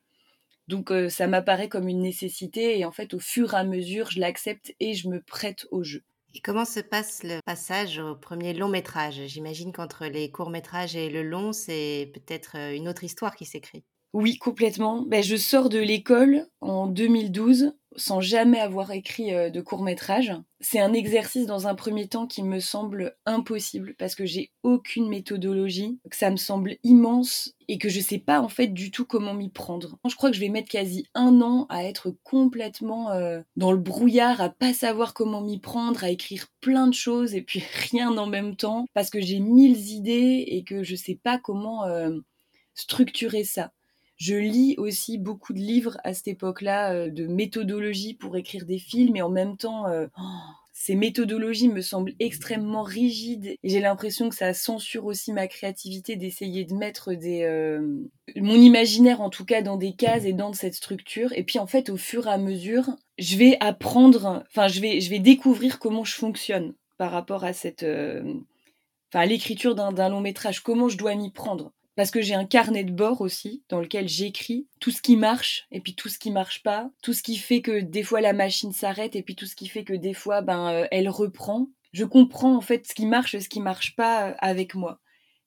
Donc 0.68 0.90
euh, 0.90 1.08
ça 1.08 1.26
m'apparaît 1.26 1.68
comme 1.68 1.88
une 1.88 2.00
nécessité 2.00 2.78
et 2.78 2.84
en 2.84 2.92
fait 2.92 3.12
au 3.14 3.18
fur 3.18 3.52
et 3.52 3.58
à 3.58 3.64
mesure 3.64 4.10
je 4.10 4.20
l'accepte 4.20 4.74
et 4.80 4.94
je 4.94 5.08
me 5.08 5.20
prête 5.20 5.66
au 5.70 5.82
jeu. 5.82 6.02
Et 6.36 6.40
comment 6.40 6.64
se 6.64 6.80
passe 6.80 7.22
le 7.22 7.38
passage 7.44 7.98
au 7.98 8.16
premier 8.16 8.54
long 8.54 8.68
métrage? 8.68 9.20
J'imagine 9.26 9.72
qu'entre 9.72 10.06
les 10.06 10.32
courts 10.32 10.50
métrages 10.50 10.96
et 10.96 11.08
le 11.08 11.22
long, 11.22 11.52
c'est 11.52 12.10
peut-être 12.12 12.56
euh, 12.56 12.74
une 12.74 12.88
autre 12.88 13.04
histoire 13.04 13.36
qui 13.36 13.44
s'écrit. 13.44 13.84
Oui, 14.14 14.36
complètement. 14.38 15.02
Ben, 15.02 15.22
je 15.22 15.36
sors 15.36 15.68
de 15.68 15.78
l'école 15.78 16.46
en 16.60 16.86
2012 16.86 17.72
sans 17.96 18.20
jamais 18.20 18.60
avoir 18.60 18.90
écrit 18.90 19.34
euh, 19.34 19.50
de 19.50 19.60
court 19.60 19.82
métrage. 19.82 20.32
C'est 20.60 20.80
un 20.80 20.92
exercice 20.92 21.46
dans 21.46 21.66
un 21.66 21.74
premier 21.74 22.08
temps 22.08 22.26
qui 22.26 22.42
me 22.42 22.60
semble 22.60 23.16
impossible 23.26 23.94
parce 23.98 24.14
que 24.14 24.24
j'ai 24.24 24.50
aucune 24.62 25.08
méthodologie, 25.08 25.98
que 26.10 26.16
ça 26.16 26.30
me 26.30 26.36
semble 26.36 26.76
immense 26.82 27.54
et 27.68 27.78
que 27.78 27.88
je 27.88 28.00
sais 28.00 28.18
pas 28.18 28.40
en 28.40 28.48
fait 28.48 28.68
du 28.68 28.90
tout 28.90 29.04
comment 29.04 29.34
m'y 29.34 29.50
prendre. 29.50 29.98
Je 30.08 30.16
crois 30.16 30.30
que 30.30 30.36
je 30.36 30.40
vais 30.40 30.48
mettre 30.48 30.70
quasi 30.70 31.06
un 31.14 31.40
an 31.40 31.66
à 31.68 31.84
être 31.84 32.14
complètement 32.22 33.10
euh, 33.12 33.40
dans 33.56 33.72
le 33.72 33.78
brouillard, 33.78 34.40
à 34.40 34.48
pas 34.48 34.72
savoir 34.72 35.14
comment 35.14 35.40
m'y 35.40 35.58
prendre, 35.58 36.02
à 36.04 36.10
écrire 36.10 36.46
plein 36.60 36.86
de 36.86 36.94
choses 36.94 37.34
et 37.34 37.42
puis 37.42 37.62
rien 37.90 38.16
en 38.16 38.26
même 38.26 38.56
temps 38.56 38.86
parce 38.94 39.10
que 39.10 39.20
j'ai 39.20 39.40
mille 39.40 39.90
idées 39.90 40.44
et 40.46 40.64
que 40.64 40.82
je 40.82 40.96
sais 40.96 41.18
pas 41.22 41.38
comment 41.38 41.84
euh, 41.84 42.18
structurer 42.74 43.44
ça. 43.44 43.72
Je 44.16 44.36
lis 44.36 44.76
aussi 44.78 45.18
beaucoup 45.18 45.52
de 45.52 45.58
livres 45.58 45.98
à 46.04 46.14
cette 46.14 46.28
époque-là 46.28 46.92
euh, 46.92 47.10
de 47.10 47.26
méthodologie 47.26 48.14
pour 48.14 48.36
écrire 48.36 48.64
des 48.64 48.78
films 48.78 49.16
et 49.16 49.22
en 49.22 49.28
même 49.28 49.56
temps, 49.56 49.88
euh, 49.88 50.06
oh, 50.16 50.22
ces 50.72 50.94
méthodologies 50.94 51.68
me 51.68 51.80
semblent 51.80 52.14
extrêmement 52.20 52.84
rigides 52.84 53.46
et 53.46 53.68
j'ai 53.68 53.80
l'impression 53.80 54.28
que 54.28 54.36
ça 54.36 54.54
censure 54.54 55.06
aussi 55.06 55.32
ma 55.32 55.48
créativité 55.48 56.14
d'essayer 56.14 56.64
de 56.64 56.74
mettre 56.74 57.14
des, 57.14 57.42
euh, 57.42 58.08
mon 58.36 58.54
imaginaire 58.54 59.20
en 59.20 59.30
tout 59.30 59.44
cas 59.44 59.62
dans 59.62 59.76
des 59.76 59.94
cases 59.94 60.24
et 60.24 60.32
dans 60.32 60.52
cette 60.52 60.74
structure. 60.74 61.32
Et 61.32 61.42
puis 61.42 61.58
en 61.58 61.66
fait, 61.66 61.90
au 61.90 61.96
fur 61.96 62.28
et 62.28 62.30
à 62.30 62.38
mesure, 62.38 62.90
je 63.18 63.36
vais 63.36 63.56
apprendre, 63.58 64.44
enfin 64.48 64.68
je 64.68 64.80
vais, 64.80 65.18
découvrir 65.18 65.80
comment 65.80 66.04
je 66.04 66.14
fonctionne 66.14 66.74
par 66.98 67.10
rapport 67.10 67.42
à 67.42 67.52
cette, 67.52 67.82
enfin 67.82 69.20
à 69.20 69.26
l'écriture 69.26 69.74
d'un 69.74 70.08
long 70.08 70.20
métrage, 70.20 70.60
comment 70.60 70.88
je 70.88 70.96
dois 70.96 71.16
m'y 71.16 71.30
prendre 71.30 71.72
parce 71.96 72.10
que 72.10 72.20
j'ai 72.20 72.34
un 72.34 72.44
carnet 72.44 72.84
de 72.84 72.92
bord 72.92 73.20
aussi 73.20 73.62
dans 73.68 73.80
lequel 73.80 74.08
j'écris 74.08 74.66
tout 74.80 74.90
ce 74.90 75.02
qui 75.02 75.16
marche 75.16 75.66
et 75.70 75.80
puis 75.80 75.94
tout 75.94 76.08
ce 76.08 76.18
qui 76.18 76.30
marche 76.30 76.62
pas, 76.62 76.90
tout 77.02 77.12
ce 77.12 77.22
qui 77.22 77.36
fait 77.36 77.62
que 77.62 77.80
des 77.80 78.02
fois 78.02 78.20
la 78.20 78.32
machine 78.32 78.72
s'arrête 78.72 79.16
et 79.16 79.22
puis 79.22 79.36
tout 79.36 79.46
ce 79.46 79.56
qui 79.56 79.68
fait 79.68 79.84
que 79.84 79.94
des 79.94 80.14
fois 80.14 80.42
ben 80.42 80.68
euh, 80.68 80.86
elle 80.90 81.08
reprend. 81.08 81.68
Je 81.92 82.04
comprends 82.04 82.56
en 82.56 82.60
fait 82.60 82.86
ce 82.86 82.94
qui 82.94 83.06
marche 83.06 83.34
et 83.34 83.40
ce 83.40 83.48
qui 83.48 83.60
marche 83.60 83.94
pas 83.94 84.30
euh, 84.30 84.34
avec 84.38 84.74
moi. 84.74 85.00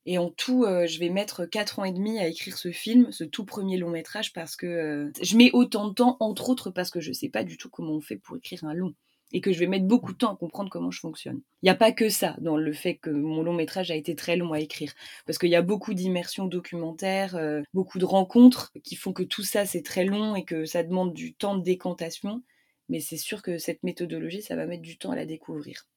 Et 0.06 0.18
en 0.18 0.30
tout, 0.30 0.64
euh, 0.64 0.88
je 0.88 1.00
vais 1.00 1.10
mettre 1.10 1.46
quatre 1.46 1.80
ans 1.80 1.84
et 1.84 1.92
demi 1.92 2.18
à 2.18 2.28
écrire 2.28 2.58
ce 2.58 2.72
film, 2.72 3.12
ce 3.12 3.26
tout 3.26 3.44
premier 3.44 3.76
long 3.76 3.90
métrage, 3.90 4.32
parce 4.32 4.56
que 4.56 5.12
je 5.22 5.36
mets 5.36 5.52
autant 5.52 5.90
de 5.90 5.94
temps, 5.94 6.16
entre 6.22 6.50
autres 6.50 6.72
parce 6.72 6.90
que 6.90 7.02
je 7.02 7.12
sais 7.12 7.28
pas 7.28 7.44
du 7.44 7.58
tout 7.58 7.70
comment 7.70 7.92
on 7.92 8.00
fait 8.00 8.16
pour 8.16 8.38
écrire 8.38 8.64
un 8.64 8.74
long 8.74 8.94
et 9.32 9.42
que 9.42 9.52
je 9.52 9.60
vais 9.60 9.68
mettre 9.68 9.86
beaucoup 9.86 10.14
de 10.14 10.18
temps 10.18 10.34
à 10.34 10.38
comprendre 10.38 10.70
comment 10.70 10.92
je 10.92 11.00
fonctionne. 11.00 11.42
Il 11.62 11.66
n'y 11.66 11.70
a 11.70 11.76
pas 11.76 11.92
que 11.92 12.10
ça 12.10 12.36
dans 12.40 12.58
le 12.58 12.74
fait 12.74 12.98
que 12.98 13.10
mon 13.10 13.44
long 13.44 13.54
métrage 13.54 13.92
a 13.92 13.96
été 13.96 14.16
très 14.16 14.38
long 14.38 14.54
à 14.54 14.60
écrire, 14.60 14.94
parce 15.26 15.38
qu'il 15.38 15.50
y 15.50 15.56
a 15.56 15.62
beaucoup 15.62 15.94
d'immersions 15.94 16.46
documentaires, 16.46 17.36
euh, 17.36 17.62
beaucoup 17.74 18.00
de 18.00 18.06
rencontres 18.06 18.72
qui 18.84 18.96
font 18.96 19.14
que 19.14 19.24
tout 19.24 19.44
ça 19.44 19.66
c'est 19.66 19.84
très 19.84 20.06
long 20.06 20.36
et 20.36 20.46
que 20.46 20.66
ça 20.66 20.84
demande 20.84 21.14
du 21.14 21.34
temps 21.36 21.58
de 21.58 21.64
décantation, 21.64 22.44
mais 22.90 23.00
c'est 23.00 23.18
sûr 23.18 23.42
que 23.42 23.58
cette 23.58 23.84
méthodologie, 23.84 24.42
ça 24.42 24.56
va 24.56 24.66
mettre 24.66 24.84
du 24.84 24.98
temps 24.98 25.12
à 25.12 25.16
la 25.16 25.26
découvrir. 25.26 25.88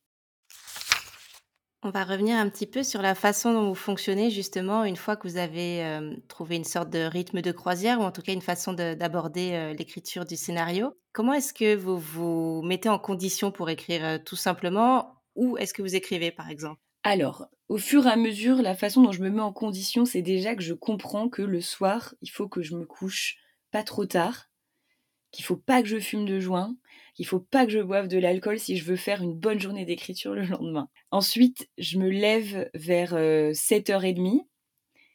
On 1.83 1.89
va 1.89 2.05
revenir 2.05 2.37
un 2.37 2.51
petit 2.51 2.67
peu 2.67 2.83
sur 2.83 3.01
la 3.01 3.15
façon 3.15 3.55
dont 3.55 3.67
vous 3.67 3.75
fonctionnez 3.75 4.29
justement 4.29 4.85
une 4.85 4.97
fois 4.97 5.17
que 5.17 5.27
vous 5.27 5.39
avez 5.39 5.83
euh, 5.83 6.15
trouvé 6.29 6.57
une 6.57 6.65
sorte 6.65 6.91
de 6.91 6.99
rythme 6.99 7.41
de 7.41 7.53
croisière 7.53 8.01
ou 8.01 8.03
en 8.03 8.13
tout 8.13 8.21
cas 8.21 8.35
une 8.35 8.43
façon 8.43 8.75
d'aborder 8.75 9.53
euh, 9.53 9.73
l'écriture 9.73 10.27
du 10.27 10.37
scénario. 10.37 10.93
Comment 11.15 11.33
est-ce 11.33 11.55
que 11.55 11.75
vous 11.75 11.99
vous 11.99 12.61
mettez 12.63 12.91
en 12.91 12.99
condition 12.99 13.51
pour 13.51 13.71
écrire 13.71 14.05
euh, 14.05 14.19
tout 14.19 14.37
simplement? 14.37 15.23
Ou 15.37 15.57
est-ce 15.57 15.73
que 15.73 15.81
vous 15.81 15.95
écrivez 15.95 16.31
par 16.31 16.51
exemple? 16.51 16.83
Alors, 17.03 17.47
au 17.71 17.79
fur 17.79 18.07
et 18.07 18.11
à 18.11 18.17
mesure, 18.17 18.61
la 18.61 18.75
façon 18.75 19.01
dont 19.01 19.13
je 19.13 19.23
me 19.23 19.31
mets 19.31 19.41
en 19.41 19.55
condition, 19.55 20.05
c'est 20.05 20.21
déjà 20.21 20.55
que 20.55 20.63
je 20.63 20.75
comprends 20.75 21.31
que 21.31 21.41
le 21.41 21.63
soir, 21.63 22.15
il 22.21 22.29
faut 22.29 22.47
que 22.47 22.61
je 22.61 22.77
me 22.77 22.85
couche 22.85 23.37
pas 23.71 23.85
trop 23.85 24.05
tard 24.05 24.50
qu'il 25.33 25.45
faut 25.45 25.57
pas 25.57 25.83
que 25.83 25.89
je 25.89 25.99
fume 25.99 26.27
de 26.27 26.41
joint, 26.41 26.77
qu'il 27.15 27.27
faut 27.27 27.41
pas 27.41 27.67
que 27.67 27.73
je 27.73 27.81
boive 27.81 28.09
de 28.09 28.19
l'alcool 28.19 28.59
si 28.59 28.77
je 28.77 28.85
veux 28.85 28.97
faire 28.97 29.23
une 29.23 29.35
bonne 29.35 29.61
journée 29.61 29.85
d'écriture 29.85 30.35
le 30.35 30.43
lendemain. 30.47 30.89
Ensuite, 31.11 31.69
je 31.79 31.99
me 31.99 32.09
lève 32.09 32.69
vers 32.75 33.15
7h30. 33.15 34.41
Euh, 34.41 34.45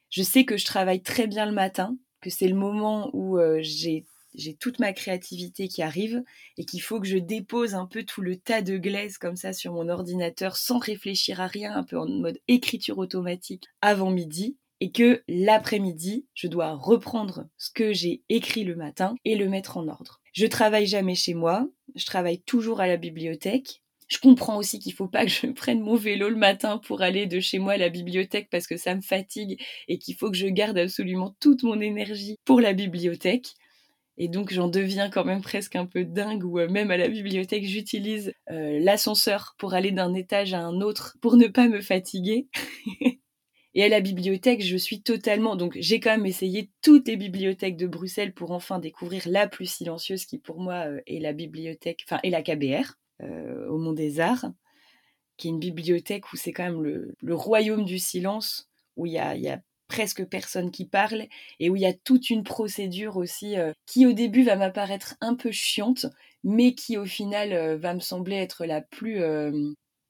je 0.10 0.24
sais 0.24 0.46
que 0.46 0.58
je 0.58 0.66
travaille 0.66 1.02
très 1.02 1.28
bien 1.28 1.46
le 1.46 1.52
matin, 1.52 1.98
que 2.22 2.30
c'est 2.30 2.48
le 2.48 2.56
moment 2.56 3.10
où 3.14 3.38
euh, 3.38 3.60
j'ai 3.62 4.06
j'ai 4.38 4.54
toute 4.54 4.80
ma 4.80 4.94
créativité 4.94 5.68
qui 5.68 5.82
arrive 5.82 6.22
et 6.58 6.66
qu'il 6.66 6.82
faut 6.82 7.00
que 7.00 7.08
je 7.08 7.18
dépose 7.18 7.74
un 7.74 7.86
peu 7.86 8.04
tout 8.04 8.22
le 8.22 8.36
tas 8.36 8.62
de 8.62 8.78
glaise 8.78 9.18
comme 9.18 9.36
ça 9.36 9.54
sur 9.54 9.74
mon 9.74 9.90
ordinateur 9.90 10.58
sans 10.58 10.78
réfléchir 10.78 11.42
à 11.42 11.48
rien, 11.48 11.74
un 11.74 11.84
peu 11.84 11.98
en 11.98 12.08
mode 12.08 12.40
écriture 12.48 12.98
automatique 12.98 13.66
avant 13.82 14.12
midi 14.12 14.58
et 14.82 14.92
que 14.92 15.24
l'après-midi, 15.28 16.26
je 16.34 16.48
dois 16.48 16.74
reprendre 16.74 17.48
ce 17.58 17.70
que 17.72 17.94
j'ai 17.94 18.24
écrit 18.30 18.64
le 18.64 18.76
matin 18.76 19.16
et 19.26 19.36
le 19.36 19.50
mettre 19.50 19.78
en 19.78 19.88
ordre. 19.88 20.22
Je 20.34 20.46
travaille 20.46 20.86
jamais 20.86 21.16
chez 21.16 21.34
moi, 21.34 21.68
je 21.96 22.06
travaille 22.06 22.42
toujours 22.42 22.82
à 22.82 22.88
la 22.88 22.98
bibliothèque. 22.98 23.82
Je 24.08 24.20
comprends 24.20 24.58
aussi 24.58 24.78
qu'il 24.80 24.94
faut 24.94 25.08
pas 25.08 25.26
que 25.26 25.32
je 25.32 25.48
prenne 25.48 25.80
mon 25.80 25.96
vélo 25.96 26.30
le 26.30 26.36
matin 26.36 26.78
pour 26.78 27.02
aller 27.02 27.26
de 27.26 27.40
chez 27.40 27.58
moi 27.58 27.74
à 27.74 27.78
la 27.78 27.90
bibliothèque 27.90 28.50
parce 28.52 28.68
que 28.68 28.78
ça 28.78 28.94
me 28.94 29.02
fatigue 29.02 29.60
et 29.88 29.98
qu'il 29.98 30.16
faut 30.16 30.30
que 30.30 30.38
je 30.38 30.48
garde 30.48 30.78
absolument 30.78 31.36
toute 31.40 31.64
mon 31.64 31.80
énergie 31.80 32.38
pour 32.46 32.62
la 32.62 32.74
bibliothèque. 32.74 33.56
Et 34.18 34.28
donc 34.28 34.54
j'en 34.54 34.68
deviens 34.68 35.10
quand 35.10 35.26
même 35.26 35.42
presque 35.42 35.76
un 35.76 35.86
peu 35.86 36.06
dingue 36.06 36.44
euh, 36.58 36.70
même 36.70 36.92
à 36.92 36.98
la 36.98 37.10
bibliothèque 37.10 37.66
j'utilise 37.66 38.34
euh, 38.50 38.80
l'ascenseur 38.80 39.56
pour 39.58 39.74
aller 39.74 39.92
d'un 39.92 40.14
étage 40.14 40.54
à 40.54 40.62
un 40.62 40.80
autre 40.82 41.18
pour 41.22 41.36
ne 41.36 41.48
pas 41.48 41.68
me 41.68 41.82
fatiguer. 41.82 42.48
Et 43.76 43.84
à 43.84 43.90
la 43.90 44.00
bibliothèque, 44.00 44.64
je 44.64 44.78
suis 44.78 45.02
totalement. 45.02 45.56
Donc, 45.56 45.78
j'ai 45.80 46.00
quand 46.00 46.12
même 46.12 46.26
essayé 46.26 46.72
toutes 46.82 47.08
les 47.08 47.18
bibliothèques 47.18 47.78
de 47.78 47.88
Bruxelles 47.88 48.34
pour 48.34 48.52
enfin 48.52 48.80
découvrir 48.80 49.24
la 49.28 49.48
plus 49.48 49.66
silencieuse 49.66 50.26
qui, 50.26 50.40
pour 50.40 50.60
moi, 50.60 50.88
euh, 50.88 51.02
est 51.08 51.20
la 51.20 51.34
bibliothèque, 51.34 52.06
enfin, 52.08 52.20
est 52.24 52.30
la 52.30 52.42
KBR, 52.42 52.94
au 53.70 53.78
Mont 53.78 53.94
des 53.94 54.20
Arts, 54.20 54.46
qui 55.38 55.48
est 55.48 55.52
une 55.52 55.60
bibliothèque 55.60 56.32
où 56.32 56.36
c'est 56.36 56.52
quand 56.52 56.64
même 56.64 56.84
le, 56.84 57.36
royaume 57.36 57.86
du 57.86 58.00
silence, 58.00 58.70
où 58.96 59.06
il 59.06 59.14
y 59.14 59.20
a, 59.20 59.62
presque 59.88 60.26
personne 60.26 60.72
qui 60.72 60.86
parle 60.86 61.28
et 61.60 61.70
où 61.70 61.76
il 61.76 61.82
y 61.84 61.86
a 61.86 61.94
toute 61.94 62.32
une 62.32 62.44
procédure 62.44 63.18
aussi 63.18 63.56
euh, 63.56 63.72
qui 63.86 64.08
au 64.08 64.14
début 64.14 64.44
va 64.44 64.56
m'apparaître 64.56 65.16
un 65.22 65.36
peu 65.36 65.52
chiante 65.52 66.08
mais 66.44 66.74
qui 66.74 66.98
au 66.98 67.06
final 67.06 67.54
euh, 67.54 67.78
va 67.78 67.94
me 67.94 68.00
sembler 68.00 68.36
être 68.36 68.66
la 68.66 68.82
plus 68.82 69.22
euh, 69.22 69.52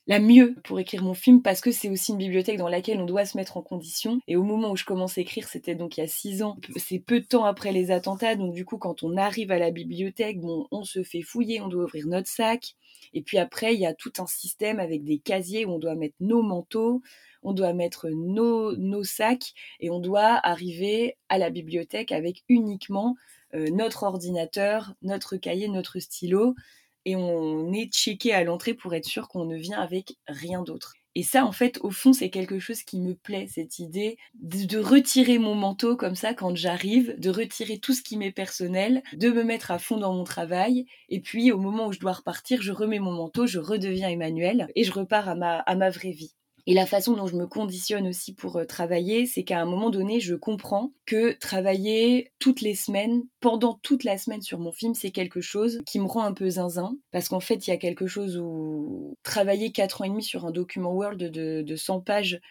la 0.07 0.19
mieux 0.19 0.55
pour 0.63 0.79
écrire 0.79 1.03
mon 1.03 1.13
film 1.13 1.41
parce 1.41 1.61
que 1.61 1.71
c'est 1.71 1.89
aussi 1.89 2.11
une 2.11 2.17
bibliothèque 2.17 2.57
dans 2.57 2.69
laquelle 2.69 2.99
on 2.99 3.05
doit 3.05 3.25
se 3.25 3.37
mettre 3.37 3.57
en 3.57 3.61
condition. 3.61 4.19
Et 4.27 4.35
au 4.35 4.43
moment 4.43 4.71
où 4.71 4.75
je 4.75 4.85
commence 4.85 5.17
à 5.17 5.21
écrire 5.21 5.47
c'était 5.47 5.75
donc 5.75 5.97
il 5.97 6.01
y 6.01 6.03
a 6.03 6.07
six 6.07 6.43
ans. 6.43 6.57
C'est 6.77 6.99
peu 6.99 7.19
de 7.19 7.25
temps 7.25 7.45
après 7.45 7.71
les 7.71 7.91
attentats 7.91 8.35
donc 8.35 8.53
du 8.53 8.65
coup 8.65 8.77
quand 8.77 9.03
on 9.03 9.17
arrive 9.17 9.51
à 9.51 9.57
la 9.57 9.71
bibliothèque 9.71 10.39
bon 10.39 10.67
on 10.71 10.83
se 10.83 11.03
fait 11.03 11.21
fouiller 11.21 11.61
on 11.61 11.67
doit 11.67 11.83
ouvrir 11.85 12.07
notre 12.07 12.29
sac. 12.29 12.75
Et 13.13 13.21
puis 13.21 13.37
après 13.37 13.73
il 13.73 13.79
y 13.79 13.85
a 13.85 13.93
tout 13.93 14.13
un 14.19 14.27
système 14.27 14.79
avec 14.79 15.03
des 15.03 15.19
casiers 15.19 15.65
où 15.65 15.71
on 15.71 15.79
doit 15.79 15.95
mettre 15.95 16.15
nos 16.19 16.41
manteaux 16.41 17.01
on 17.45 17.53
doit 17.53 17.73
mettre 17.73 18.09
nos, 18.09 18.75
nos 18.75 19.03
sacs 19.03 19.53
et 19.79 19.91
on 19.91 19.99
doit 19.99 20.39
arriver 20.43 21.15
à 21.29 21.37
la 21.37 21.51
bibliothèque 21.51 22.11
avec 22.11 22.43
uniquement 22.49 23.15
euh, 23.53 23.67
notre 23.71 24.03
ordinateur, 24.03 24.95
notre 25.03 25.37
cahier, 25.37 25.67
notre 25.67 25.99
stylo 25.99 26.55
et 27.05 27.15
on 27.15 27.71
est 27.71 27.91
checké 27.91 28.33
à 28.33 28.43
l'entrée 28.43 28.73
pour 28.73 28.93
être 28.93 29.05
sûr 29.05 29.27
qu'on 29.27 29.45
ne 29.45 29.57
vient 29.57 29.79
avec 29.79 30.17
rien 30.27 30.61
d'autre. 30.61 30.93
Et 31.17 31.23
ça, 31.23 31.45
en 31.45 31.53
fait, 31.53 31.79
au 31.81 31.91
fond, 31.91 32.11
c'est 32.11 32.29
quelque 32.29 32.59
chose 32.59 32.83
qui 32.83 32.99
me 32.99 33.15
plaît, 33.15 33.47
cette 33.49 33.79
idée 33.79 34.17
de, 34.33 34.77
retirer 34.79 35.37
mon 35.37 35.55
manteau 35.55 35.95
comme 35.95 36.15
ça 36.15 36.33
quand 36.33 36.55
j'arrive, 36.55 37.17
de 37.17 37.29
retirer 37.29 37.79
tout 37.79 37.93
ce 37.93 38.01
qui 38.01 38.17
m'est 38.17 38.33
personnel, 38.33 39.01
de 39.13 39.29
me 39.29 39.43
mettre 39.43 39.71
à 39.71 39.79
fond 39.79 39.97
dans 39.97 40.13
mon 40.13 40.25
travail, 40.25 40.85
et 41.07 41.21
puis 41.21 41.53
au 41.53 41.57
moment 41.57 41.87
où 41.87 41.93
je 41.93 41.99
dois 41.99 42.11
repartir, 42.11 42.61
je 42.61 42.73
remets 42.73 42.99
mon 42.99 43.13
manteau, 43.13 43.47
je 43.47 43.59
redeviens 43.59 44.09
Emmanuel, 44.09 44.67
et 44.75 44.83
je 44.83 44.91
repars 44.91 45.29
à 45.29 45.35
ma, 45.35 45.59
à 45.59 45.75
ma 45.75 45.89
vraie 45.89 46.11
vie. 46.11 46.35
Et 46.67 46.73
la 46.73 46.85
façon 46.85 47.13
dont 47.13 47.27
je 47.27 47.35
me 47.35 47.45
conditionne 47.45 48.07
aussi 48.07 48.33
pour 48.33 48.57
euh, 48.57 48.65
travailler, 48.65 49.25
c'est 49.27 49.43
qu'à 49.43 49.59
un 49.59 49.65
moment 49.65 49.89
donné, 49.89 50.19
je 50.19 50.33
comprends 50.33 50.91
que 51.05 51.33
travailler 51.33 52.31
toutes 52.39 52.61
les 52.61 52.73
semaines, 52.73 53.23
pendant 53.39 53.79
toute 53.83 54.03
la 54.03 54.17
semaine 54.17 54.41
sur 54.41 54.59
mon 54.59 54.71
film, 54.71 54.95
c'est 54.95 55.11
quelque 55.11 55.41
chose 55.41 55.79
qui 55.85 55.99
me 55.99 56.07
rend 56.07 56.23
un 56.23 56.33
peu 56.33 56.49
zinzin. 56.49 56.97
Parce 57.11 57.29
qu'en 57.29 57.39
fait, 57.39 57.67
il 57.67 57.69
y 57.69 57.73
a 57.73 57.77
quelque 57.77 58.07
chose 58.07 58.37
où 58.37 59.15
travailler 59.23 59.71
4 59.71 60.01
ans 60.01 60.05
et 60.05 60.09
demi 60.09 60.23
sur 60.23 60.45
un 60.45 60.51
document 60.51 60.93
Word 60.93 61.17
de, 61.17 61.61
de 61.61 61.75
100 61.75 62.01
pages, 62.01 62.41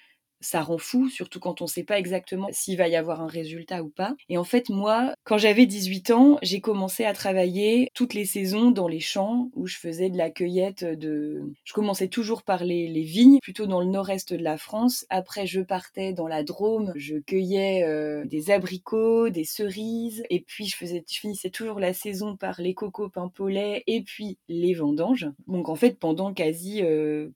ça 0.44 0.62
rend 0.62 0.78
fou, 0.78 1.08
surtout 1.08 1.40
quand 1.40 1.60
on 1.60 1.64
ne 1.64 1.70
sait 1.70 1.84
pas 1.84 1.98
exactement 1.98 2.48
s'il 2.52 2.76
va 2.76 2.88
y 2.88 2.96
avoir 2.96 3.20
un 3.20 3.26
résultat 3.26 3.82
ou 3.82 3.88
pas. 3.88 4.14
Et 4.28 4.38
en 4.38 4.44
fait, 4.44 4.68
moi, 4.68 5.14
quand 5.24 5.38
j'avais 5.38 5.66
18 5.66 6.10
ans, 6.10 6.38
j'ai 6.42 6.60
commencé 6.60 7.04
à 7.04 7.12
travailler 7.14 7.88
toutes 7.94 8.14
les 8.14 8.26
saisons 8.26 8.70
dans 8.70 8.88
les 8.88 9.00
champs 9.00 9.50
où 9.54 9.66
je 9.66 9.76
faisais 9.76 10.10
de 10.10 10.18
la 10.18 10.30
cueillette 10.30 10.84
de... 10.84 11.42
Je 11.64 11.72
commençais 11.72 12.08
toujours 12.08 12.42
par 12.42 12.64
les, 12.64 12.84
vignes, 13.02 13.38
plutôt 13.42 13.66
dans 13.66 13.80
le 13.80 13.86
nord-est 13.86 14.32
de 14.32 14.42
la 14.42 14.56
France. 14.56 15.06
Après, 15.10 15.46
je 15.46 15.60
partais 15.60 16.12
dans 16.12 16.28
la 16.28 16.42
Drôme, 16.42 16.92
je 16.96 17.16
cueillais 17.16 17.82
euh, 17.84 18.24
des 18.24 18.50
abricots, 18.50 19.30
des 19.30 19.44
cerises, 19.44 20.24
et 20.30 20.40
puis 20.40 20.66
je, 20.66 20.76
faisais, 20.76 21.04
finissais 21.06 21.50
toujours 21.50 21.80
la 21.80 21.92
saison 21.92 22.36
par 22.36 22.60
les 22.60 22.74
cocos 22.74 23.08
pimpolets 23.08 23.82
et 23.86 24.02
puis 24.02 24.38
les 24.48 24.74
vendanges. 24.74 25.28
Donc 25.46 25.68
en 25.68 25.74
fait, 25.74 25.98
pendant 25.98 26.32
quasi 26.34 26.82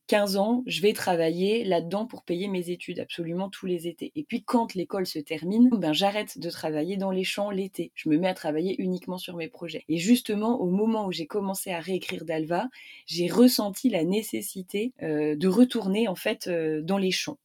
15 0.07 0.37
euh, 0.37 0.39
ans, 0.39 0.63
je 0.67 0.83
vais 0.83 0.93
travailler 0.93 1.65
là-dedans 1.65 2.07
pour 2.07 2.23
payer 2.23 2.49
mes 2.49 2.71
études 2.71 2.98
absolument 2.99 3.49
tous 3.49 3.67
les 3.67 3.89
étés. 3.89 4.13
Et 4.15 4.25
puis 4.25 4.43
quand 4.43 4.75
l'école 4.75 5.07
se 5.07 5.19
termine, 5.19 5.69
ben 5.73 5.93
j'arrête 5.93 6.39
de 6.39 6.51
travailler 6.51 6.97
dans 6.97 7.11
les 7.11 7.25
champs 7.25 7.51
l'été. 7.51 7.93
Je 7.95 8.09
me 8.09 8.19
mets 8.19 8.29
à 8.29 8.35
travailler 8.35 8.81
uniquement 8.81 9.19
sur 9.19 9.37
mes 9.37 9.49
projets. 9.49 9.85
Et 9.89 9.99
justement, 9.99 10.61
au 10.61 10.71
moment 10.71 11.07
où 11.07 11.13
j'ai 11.13 11.27
commencé 11.27 11.71
à 11.71 11.81
réécrire 11.81 12.25
Dalva, 12.25 12.69
j'ai 13.07 13.29
ressenti 13.29 13.91
la 13.91 14.05
nécessité 14.05 14.93
euh, 15.03 15.37
de 15.37 15.49
retourner 15.49 16.09
en 16.09 16.15
fait 16.15 16.47
euh, 16.47 16.83
dans 16.83 16.99
les 16.99 17.11
champs. 17.11 17.39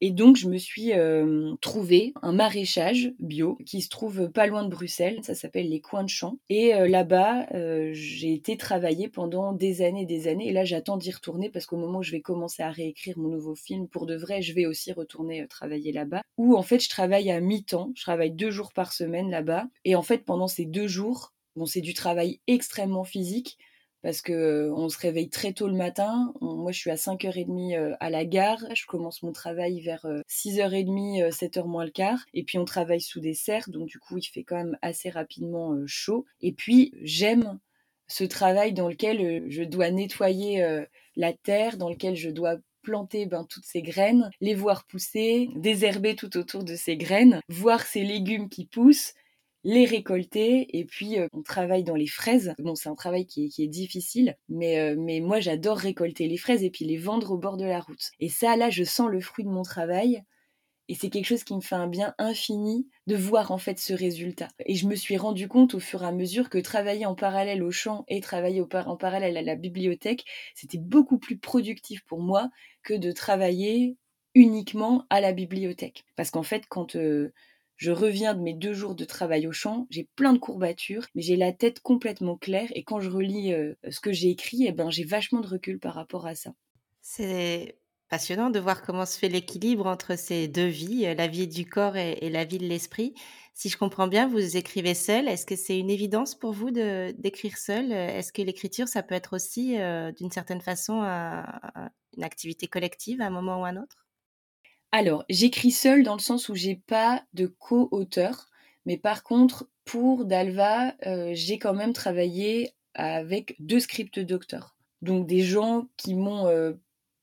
Et 0.00 0.10
donc, 0.10 0.36
je 0.36 0.48
me 0.48 0.58
suis 0.58 0.92
euh, 0.92 1.54
trouvé 1.60 2.12
un 2.22 2.32
maraîchage 2.32 3.12
bio 3.18 3.58
qui 3.64 3.80
se 3.80 3.88
trouve 3.88 4.30
pas 4.30 4.46
loin 4.46 4.64
de 4.64 4.68
Bruxelles. 4.68 5.20
Ça 5.22 5.34
s'appelle 5.34 5.68
les 5.68 5.80
Coins 5.80 6.04
de 6.04 6.08
Champs. 6.08 6.36
Et 6.48 6.74
euh, 6.74 6.88
là-bas, 6.88 7.46
euh, 7.54 7.90
j'ai 7.92 8.34
été 8.34 8.56
travailler 8.56 9.08
pendant 9.08 9.52
des 9.52 9.82
années 9.82 10.02
et 10.02 10.06
des 10.06 10.28
années. 10.28 10.48
Et 10.48 10.52
là, 10.52 10.64
j'attends 10.64 10.96
d'y 10.96 11.10
retourner 11.10 11.50
parce 11.50 11.66
qu'au 11.66 11.76
moment 11.76 12.00
où 12.00 12.02
je 12.02 12.12
vais 12.12 12.20
commencer 12.20 12.62
à 12.62 12.70
réécrire 12.70 13.18
mon 13.18 13.28
nouveau 13.28 13.54
film, 13.54 13.88
pour 13.88 14.06
de 14.06 14.16
vrai, 14.16 14.42
je 14.42 14.52
vais 14.54 14.66
aussi 14.66 14.92
retourner 14.92 15.46
travailler 15.48 15.92
là-bas. 15.92 16.22
Où 16.36 16.56
en 16.56 16.62
fait, 16.62 16.80
je 16.80 16.88
travaille 16.88 17.30
à 17.30 17.40
mi-temps. 17.40 17.92
Je 17.94 18.02
travaille 18.02 18.32
deux 18.32 18.50
jours 18.50 18.72
par 18.72 18.92
semaine 18.92 19.30
là-bas. 19.30 19.66
Et 19.84 19.94
en 19.94 20.02
fait, 20.02 20.24
pendant 20.24 20.48
ces 20.48 20.66
deux 20.66 20.88
jours, 20.88 21.32
bon, 21.56 21.66
c'est 21.66 21.80
du 21.80 21.94
travail 21.94 22.40
extrêmement 22.46 23.04
physique 23.04 23.58
parce 24.04 24.20
que 24.20 24.70
on 24.76 24.90
se 24.90 24.98
réveille 24.98 25.30
très 25.30 25.54
tôt 25.54 25.66
le 25.66 25.74
matin. 25.74 26.34
moi, 26.42 26.72
je 26.72 26.78
suis 26.78 26.90
à 26.90 26.96
5h30 26.96 27.96
à 27.98 28.10
la 28.10 28.26
gare. 28.26 28.62
Je 28.74 28.84
commence 28.84 29.22
mon 29.22 29.32
travail 29.32 29.80
vers 29.80 30.06
6h30, 30.28 31.30
7h 31.30 31.66
moins 31.66 31.86
le 31.86 31.90
quart. 31.90 32.18
Et 32.34 32.44
puis, 32.44 32.58
on 32.58 32.66
travaille 32.66 33.00
sous 33.00 33.20
des 33.20 33.32
serres. 33.32 33.70
Donc, 33.70 33.88
du 33.88 33.98
coup, 33.98 34.18
il 34.18 34.26
fait 34.26 34.44
quand 34.44 34.56
même 34.56 34.76
assez 34.82 35.08
rapidement 35.08 35.74
chaud. 35.86 36.26
Et 36.42 36.52
puis, 36.52 36.92
j'aime 37.00 37.58
ce 38.06 38.24
travail 38.24 38.74
dans 38.74 38.90
lequel 38.90 39.50
je 39.50 39.62
dois 39.62 39.90
nettoyer 39.90 40.84
la 41.16 41.32
terre, 41.32 41.78
dans 41.78 41.88
lequel 41.88 42.14
je 42.14 42.28
dois 42.28 42.58
planter 42.82 43.24
ben, 43.24 43.46
toutes 43.48 43.64
ces 43.64 43.80
graines, 43.80 44.30
les 44.42 44.54
voir 44.54 44.86
pousser, 44.86 45.48
désherber 45.56 46.14
tout 46.14 46.36
autour 46.36 46.62
de 46.62 46.76
ces 46.76 46.98
graines, 46.98 47.40
voir 47.48 47.80
ces 47.80 48.04
légumes 48.04 48.50
qui 48.50 48.66
poussent, 48.66 49.14
les 49.64 49.86
récolter 49.86 50.78
et 50.78 50.84
puis 50.84 51.18
euh, 51.18 51.26
on 51.32 51.42
travaille 51.42 51.84
dans 51.84 51.96
les 51.96 52.06
fraises. 52.06 52.54
Bon, 52.58 52.74
c'est 52.74 52.88
un 52.90 52.94
travail 52.94 53.26
qui 53.26 53.52
est, 53.58 53.66
difficile, 53.66 54.36
mais, 54.48 54.78
euh, 54.78 54.94
mais 54.98 55.20
moi 55.20 55.40
j'adore 55.40 55.78
récolter 55.78 56.28
les 56.28 56.36
fraises 56.36 56.62
et 56.62 56.70
puis 56.70 56.84
les 56.84 56.98
vendre 56.98 57.32
au 57.32 57.38
bord 57.38 57.56
de 57.56 57.64
la 57.64 57.80
route. 57.80 58.10
Et 58.20 58.28
ça, 58.28 58.56
là, 58.56 58.70
je 58.70 58.84
sens 58.84 59.10
le 59.10 59.20
fruit 59.20 59.44
de 59.44 59.50
mon 59.50 59.62
travail. 59.62 60.22
Et 60.88 60.94
c'est 60.94 61.08
quelque 61.08 61.24
chose 61.24 61.44
qui 61.44 61.54
me 61.54 61.62
fait 61.62 61.76
un 61.76 61.86
bien 61.86 62.14
infini 62.18 62.86
de 63.06 63.16
voir 63.16 63.52
en 63.52 63.58
fait 63.58 63.78
ce 63.78 63.94
résultat. 63.94 64.48
Et 64.66 64.74
je 64.74 64.86
me 64.86 64.94
suis 64.94 65.16
rendu 65.16 65.48
compte 65.48 65.74
au 65.74 65.80
fur 65.80 66.02
et 66.02 66.06
à 66.06 66.12
mesure 66.12 66.50
que 66.50 66.58
travailler 66.58 67.06
en 67.06 67.14
parallèle 67.14 67.62
au 67.62 67.70
champ 67.70 68.04
et 68.06 68.20
travailler 68.20 68.60
en 68.60 68.96
parallèle 68.96 69.38
à 69.38 69.42
la 69.42 69.56
bibliothèque, 69.56 70.26
c'était 70.54 70.76
beaucoup 70.76 71.18
plus 71.18 71.38
productif 71.38 72.04
pour 72.04 72.20
moi 72.20 72.50
que 72.82 72.92
de 72.92 73.12
travailler 73.12 73.96
uniquement 74.34 75.06
à 75.08 75.22
la 75.22 75.32
bibliothèque. 75.32 76.04
Parce 76.16 76.30
qu'en 76.30 76.42
fait, 76.42 76.66
quand 76.68 76.96
euh, 76.96 77.32
je 77.76 77.90
reviens 77.90 78.34
de 78.34 78.40
mes 78.40 78.54
deux 78.54 78.72
jours 78.72 78.94
de 78.94 79.04
travail 79.04 79.46
au 79.46 79.52
champ, 79.52 79.86
j'ai 79.90 80.08
plein 80.16 80.32
de 80.32 80.38
courbatures, 80.38 81.06
mais 81.14 81.22
j'ai 81.22 81.36
la 81.36 81.52
tête 81.52 81.80
complètement 81.80 82.36
claire 82.36 82.68
et 82.74 82.84
quand 82.84 83.00
je 83.00 83.10
relis 83.10 83.52
euh, 83.52 83.74
ce 83.90 84.00
que 84.00 84.12
j'ai 84.12 84.30
écrit, 84.30 84.66
eh 84.66 84.72
ben, 84.72 84.90
j'ai 84.90 85.04
vachement 85.04 85.40
de 85.40 85.46
recul 85.46 85.78
par 85.78 85.94
rapport 85.94 86.26
à 86.26 86.34
ça. 86.34 86.54
C'est 87.00 87.78
passionnant 88.08 88.50
de 88.50 88.60
voir 88.60 88.82
comment 88.82 89.06
se 89.06 89.18
fait 89.18 89.28
l'équilibre 89.28 89.86
entre 89.86 90.16
ces 90.16 90.46
deux 90.46 90.66
vies, 90.66 91.06
euh, 91.06 91.14
la 91.14 91.26
vie 91.26 91.48
du 91.48 91.66
corps 91.66 91.96
et, 91.96 92.30
la 92.30 92.44
vie 92.44 92.58
de 92.58 92.66
l'esprit. 92.66 93.14
Si 93.54 93.68
je 93.68 93.76
comprends 93.76 94.08
bien, 94.08 94.28
vous 94.28 94.56
écrivez 94.56 94.94
seul. 94.94 95.26
Est-ce 95.28 95.46
que 95.46 95.56
c'est 95.56 95.78
une 95.78 95.90
évidence 95.90 96.34
pour 96.34 96.52
vous 96.52 96.70
d'écrire 96.70 97.56
seul? 97.56 97.92
Est-ce 97.92 98.32
que 98.32 98.42
l'écriture, 98.42 98.88
ça 98.88 99.02
peut 99.02 99.14
être 99.14 99.34
aussi, 99.34 99.78
euh, 99.78 100.10
d'une 100.12 100.30
certaine 100.30 100.60
façon, 100.60 101.02
une 101.02 102.24
activité 102.24 102.66
collective 102.66 103.20
à 103.20 103.26
un 103.26 103.30
moment 103.30 103.60
ou 103.60 103.64
à 103.64 103.68
un 103.68 103.76
autre? 103.76 104.03
Alors, 104.96 105.24
j'écris 105.28 105.72
seule 105.72 106.04
dans 106.04 106.14
le 106.14 106.20
sens 106.20 106.48
où 106.48 106.54
j'ai 106.54 106.76
pas 106.76 107.24
de 107.32 107.48
co-auteur. 107.48 108.46
Mais 108.86 108.96
par 108.96 109.24
contre, 109.24 109.68
pour 109.84 110.24
Dalva, 110.24 110.94
euh, 111.04 111.32
j'ai 111.32 111.58
quand 111.58 111.74
même 111.74 111.92
travaillé 111.92 112.74
avec 112.94 113.56
deux 113.58 113.80
script 113.80 114.20
docteurs. 114.20 114.76
Donc 115.02 115.26
des 115.26 115.40
gens 115.40 115.88
qui 115.96 116.14
m'ont 116.14 116.46
euh, 116.46 116.74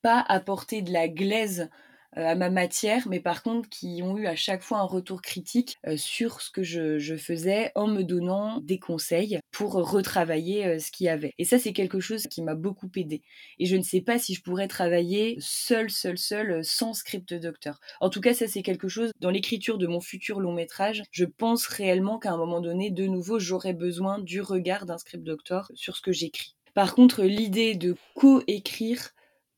pas 0.02 0.20
apporté 0.20 0.82
de 0.82 0.92
la 0.92 1.08
glaise 1.08 1.70
à 2.14 2.36
ma 2.36 2.50
matière, 2.50 3.08
mais 3.08 3.20
par 3.20 3.44
contre 3.44 3.70
qui 3.70 4.02
ont 4.04 4.18
eu 4.18 4.28
à 4.28 4.36
chaque 4.36 4.62
fois 4.62 4.80
un 4.80 4.86
retour 4.86 5.22
critique 5.22 5.78
euh, 5.88 5.98
sur 5.98 6.42
ce 6.42 6.52
que 6.52 6.64
je, 6.64 7.16
faisais 7.18 7.72
en 7.76 7.88
me 7.88 8.04
donnant 8.04 8.60
des 8.62 8.80
conseils 8.80 9.40
pour 9.52 9.74
retravailler 9.74 10.66
euh, 10.66 10.80
ce 10.80 10.92
qu'il 10.92 11.06
y 11.06 11.10
avait. 11.10 11.34
Et 11.38 11.46
ça, 11.46 11.60
c'est 11.60 11.74
quelque 11.74 12.00
chose 12.00 12.24
qui 12.28 12.42
m'a 12.42 12.56
beaucoup 12.56 12.90
aidé. 12.96 13.22
Et 13.60 13.66
je 13.66 13.76
ne 13.76 13.82
sais 13.82 14.02
pas 14.02 14.18
si 14.18 14.34
je 14.34 14.42
pourrais 14.42 14.68
travailler 14.68 15.38
seul, 15.40 15.90
seul, 15.90 16.18
seul, 16.18 16.64
sans 16.64 16.94
script 16.94 17.34
docteur. 17.34 17.80
En 18.00 18.10
tout 18.10 18.22
cas, 18.22 18.34
ça, 18.34 18.48
c'est 18.48 18.64
quelque 18.64 18.88
chose 18.88 19.12
dans 19.20 19.30
l'écriture 19.30 19.78
de 19.78 19.88
mon 19.88 20.02
futur 20.02 20.40
long 20.40 20.54
métrage. 20.54 21.04
Je 21.12 21.26
pense 21.26 21.68
réellement 21.68 22.18
qu'à 22.18 22.32
un 22.32 22.38
moment 22.38 22.62
donné, 22.62 22.92
de 22.92 23.06
nouveau, 23.06 23.40
j'aurais 23.40 23.74
besoin 23.74 24.20
du 24.20 24.42
regard 24.42 24.86
d'un 24.86 24.98
script 24.98 25.24
docteur 25.24 25.72
sur 25.76 25.96
ce 25.96 26.02
que 26.02 26.12
j'écris. 26.12 26.56
Par 26.74 26.96
contre, 26.96 27.24
l'idée 27.24 27.76
de 27.76 27.96
co-écrire, 28.16 29.12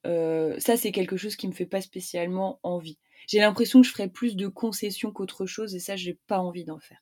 euh, 0.06 0.60
ça, 0.60 0.78
c'est 0.78 0.92
quelque 0.92 1.18
chose 1.18 1.36
qui 1.36 1.48
me 1.48 1.54
fait 1.54 1.66
pas 1.66 1.82
spécialement 1.82 2.60
envie. 2.64 2.98
J'ai 3.28 3.40
l'impression 3.40 3.82
que 3.82 3.88
je 3.88 3.92
ferais 3.92 4.10
plus 4.10 4.36
de 4.36 4.48
concessions 4.48 5.12
qu'autre 5.12 5.46
chose 5.46 5.76
et 5.76 5.80
ça, 5.80 5.96
j'ai 5.96 6.20
pas 6.28 6.40
envie 6.40 6.66
d'en 6.66 6.80
faire. 6.80 7.02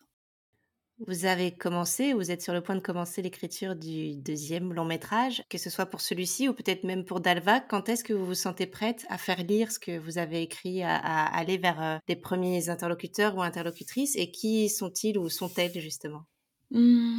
Vous 1.07 1.25
avez 1.25 1.51
commencé, 1.51 2.13
vous 2.13 2.29
êtes 2.29 2.43
sur 2.43 2.53
le 2.53 2.61
point 2.61 2.75
de 2.75 2.79
commencer 2.79 3.23
l'écriture 3.23 3.75
du 3.75 4.15
deuxième 4.15 4.71
long 4.71 4.85
métrage, 4.85 5.43
que 5.49 5.57
ce 5.57 5.71
soit 5.71 5.87
pour 5.87 5.99
celui-ci 5.99 6.47
ou 6.47 6.53
peut-être 6.53 6.83
même 6.83 7.05
pour 7.05 7.21
Dalva. 7.21 7.59
Quand 7.59 7.89
est-ce 7.89 8.03
que 8.03 8.13
vous 8.13 8.25
vous 8.25 8.35
sentez 8.35 8.67
prête 8.67 9.07
à 9.09 9.17
faire 9.17 9.41
lire 9.41 9.71
ce 9.71 9.79
que 9.79 9.97
vous 9.97 10.19
avez 10.19 10.43
écrit, 10.43 10.83
à, 10.83 10.95
aller 10.95 11.57
vers 11.57 11.81
euh, 11.81 11.97
les 12.07 12.15
premiers 12.15 12.69
interlocuteurs 12.69 13.35
ou 13.35 13.41
interlocutrices? 13.41 14.15
Et 14.15 14.29
qui 14.29 14.69
sont-ils 14.69 15.17
ou 15.17 15.27
sont-elles 15.27 15.79
justement? 15.79 16.25
Mmh. 16.69 17.17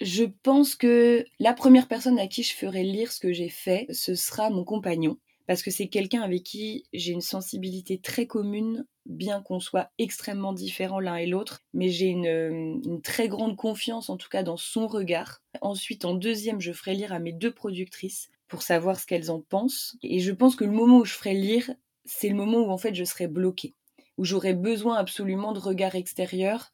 Je 0.00 0.24
pense 0.24 0.74
que 0.74 1.24
la 1.38 1.54
première 1.54 1.88
personne 1.88 2.18
à 2.18 2.26
qui 2.26 2.42
je 2.42 2.54
ferai 2.54 2.82
lire 2.82 3.12
ce 3.12 3.20
que 3.20 3.32
j'ai 3.32 3.48
fait, 3.48 3.86
ce 3.90 4.14
sera 4.14 4.50
mon 4.50 4.64
compagnon, 4.64 5.18
parce 5.46 5.62
que 5.62 5.70
c'est 5.70 5.88
quelqu'un 5.88 6.20
avec 6.20 6.42
qui 6.42 6.84
j'ai 6.92 7.12
une 7.12 7.22
sensibilité 7.22 7.98
très 7.98 8.26
commune, 8.26 8.86
bien 9.06 9.40
qu'on 9.40 9.60
soit 9.60 9.90
extrêmement 9.98 10.52
différents 10.52 11.00
l'un 11.00 11.16
et 11.16 11.26
l'autre, 11.26 11.62
mais 11.72 11.88
j'ai 11.88 12.08
une, 12.08 13.00
très 13.02 13.28
grande 13.28 13.56
confiance 13.56 14.10
en 14.10 14.16
tout 14.16 14.28
cas 14.28 14.42
dans 14.42 14.56
son 14.56 14.86
regard. 14.86 15.42
Ensuite, 15.60 16.04
en 16.04 16.14
deuxième, 16.14 16.60
je 16.60 16.72
ferai 16.72 16.94
lire 16.94 17.12
à 17.12 17.18
mes 17.18 17.32
deux 17.32 17.52
productrices 17.52 18.28
pour 18.48 18.62
savoir 18.62 18.98
ce 18.98 19.06
qu'elles 19.06 19.30
en 19.30 19.40
pensent. 19.40 19.96
Et 20.02 20.20
je 20.20 20.32
pense 20.32 20.56
que 20.56 20.64
le 20.64 20.72
moment 20.72 20.98
où 20.98 21.04
je 21.04 21.14
ferai 21.14 21.34
lire, 21.34 21.70
c'est 22.04 22.28
le 22.28 22.34
moment 22.34 22.58
où 22.58 22.70
en 22.70 22.78
fait 22.78 22.94
je 22.94 23.04
serai 23.04 23.28
bloquée, 23.28 23.74
où 24.18 24.24
j'aurai 24.24 24.54
besoin 24.54 24.96
absolument 24.96 25.52
de 25.52 25.58
regard 25.58 25.94
extérieur 25.94 26.72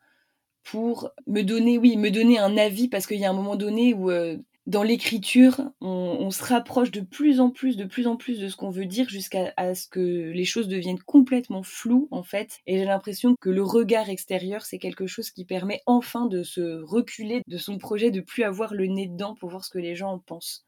pour 0.65 1.11
me 1.27 1.43
donner, 1.43 1.79
oui, 1.79 1.97
me 1.97 2.11
donner 2.11 2.39
un 2.39 2.57
avis 2.57 2.89
parce 2.89 3.07
qu'il 3.07 3.19
y 3.19 3.25
a 3.25 3.31
un 3.31 3.35
moment 3.35 3.57
donné 3.57 3.95
où 3.95 4.11
euh, 4.11 4.37
dans 4.67 4.83
l'écriture, 4.83 5.61
on, 5.81 6.31
se 6.31 6.45
rapproche 6.45 6.93
de 6.93 7.01
plus 7.01 7.41
en 7.41 7.51
plus, 7.51 7.77
de 7.77 7.85
plus 7.85 8.07
en 8.07 8.17
plus 8.17 8.39
de 8.39 8.49
ce 8.49 8.57
qu'on 8.57 8.71
veut 8.71 8.87
dire 8.87 9.09
jusqu'à 9.09 9.53
ce 9.75 9.89
que 9.89 10.31
les 10.31 10.45
choses 10.45 10.69
deviennent 10.69 11.01
complètement 11.01 11.63
floues 11.63 12.09
en 12.11 12.23
fait. 12.23 12.61
Et 12.67 12.79
j'ai 12.79 12.85
l'impression 12.85 13.35
que 13.41 13.51
le 13.51 13.63
regard 13.63 14.09
extérieur, 14.09 14.65
c'est 14.65 14.79
quelque 14.79 15.07
chose 15.07 15.31
qui 15.31 15.45
permet 15.45 15.81
enfin 15.87 16.27
de 16.27 16.43
se 16.43 16.81
reculer 16.83 17.43
de 17.49 17.59
son 17.59 17.79
projet, 17.79 18.11
de 18.11 18.21
plus 18.21 18.45
avoir 18.45 18.73
le 18.73 18.87
nez 18.87 19.09
dedans 19.09 19.35
pour 19.35 19.51
voir 19.51 19.65
ce 19.65 19.71
que 19.71 19.79
les 19.79 19.97
gens 19.97 20.13
en 20.13 20.19
pensent. 20.19 20.65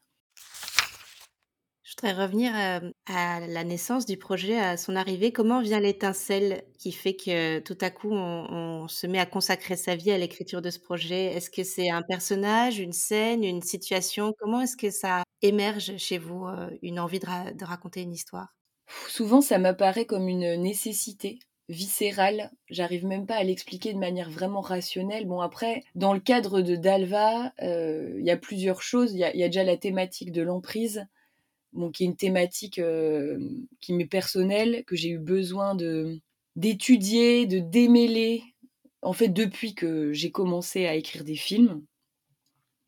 Je 1.85 1.91
voudrais 1.91 2.19
revenir 2.19 2.51
à 3.05 3.39
la 3.41 3.63
naissance 3.63 4.07
du 4.07 4.17
projet, 4.17 4.59
à 4.59 4.75
son 4.75 4.95
arrivée. 4.95 5.31
Comment 5.31 5.61
vient 5.61 5.79
l'étincelle 5.79 6.63
qui 6.79 6.91
fait 6.91 7.15
que 7.15 7.59
tout 7.59 7.77
à 7.79 7.91
coup 7.91 8.11
on, 8.11 8.87
se 8.87 9.05
met 9.05 9.19
à 9.19 9.27
consacrer 9.27 9.75
sa 9.75 9.95
vie 9.95 10.09
à 10.09 10.17
l'écriture 10.17 10.63
de 10.63 10.71
ce 10.71 10.79
projet? 10.79 11.25
Est-ce 11.25 11.51
que 11.51 11.63
c'est 11.63 11.91
un 11.91 12.01
personnage, 12.01 12.79
une 12.79 12.91
scène, 12.91 13.43
une 13.43 13.61
situation? 13.61 14.33
Comment 14.39 14.61
est-ce 14.61 14.77
que 14.77 14.89
ça 14.89 15.21
émerge 15.43 15.95
chez 15.97 16.17
vous, 16.17 16.47
une 16.81 16.99
envie 16.99 17.19
de, 17.19 17.63
raconter 17.63 18.01
une 18.01 18.13
histoire? 18.13 18.47
Souvent, 19.07 19.41
ça 19.41 19.59
m'apparaît 19.59 20.05
comme 20.05 20.27
une 20.27 20.55
nécessité 20.55 21.37
viscérale. 21.69 22.49
J'arrive 22.67 23.05
même 23.05 23.27
pas 23.27 23.35
à 23.35 23.43
l'expliquer 23.43 23.93
de 23.93 23.99
manière 23.99 24.31
vraiment 24.31 24.61
rationnelle. 24.61 25.27
Bon, 25.27 25.39
après, 25.39 25.83
dans 25.93 26.15
le 26.15 26.19
cadre 26.19 26.61
de 26.61 26.75
Dalva, 26.75 27.53
il 27.61 28.25
y 28.25 28.31
a 28.31 28.37
plusieurs 28.37 28.81
choses. 28.81 29.13
Il 29.13 29.17
y, 29.17 29.37
y 29.37 29.43
a 29.43 29.49
déjà 29.49 29.63
la 29.63 29.77
thématique 29.77 30.31
de 30.31 30.41
l'emprise 30.41 31.05
qui 31.93 32.03
est 32.03 32.07
une 32.07 32.15
thématique 32.15 32.79
euh, 32.79 33.39
qui 33.81 33.93
m'est 33.93 34.05
personnelle, 34.05 34.83
que 34.85 34.95
j'ai 34.95 35.09
eu 35.09 35.19
besoin 35.19 35.75
d'étudier, 36.55 37.45
de 37.45 37.59
démêler, 37.59 38.43
en 39.01 39.13
fait, 39.13 39.29
depuis 39.29 39.75
que 39.75 40.13
j'ai 40.13 40.31
commencé 40.31 40.85
à 40.85 40.95
écrire 40.95 41.23
des 41.23 41.35
films. 41.35 41.83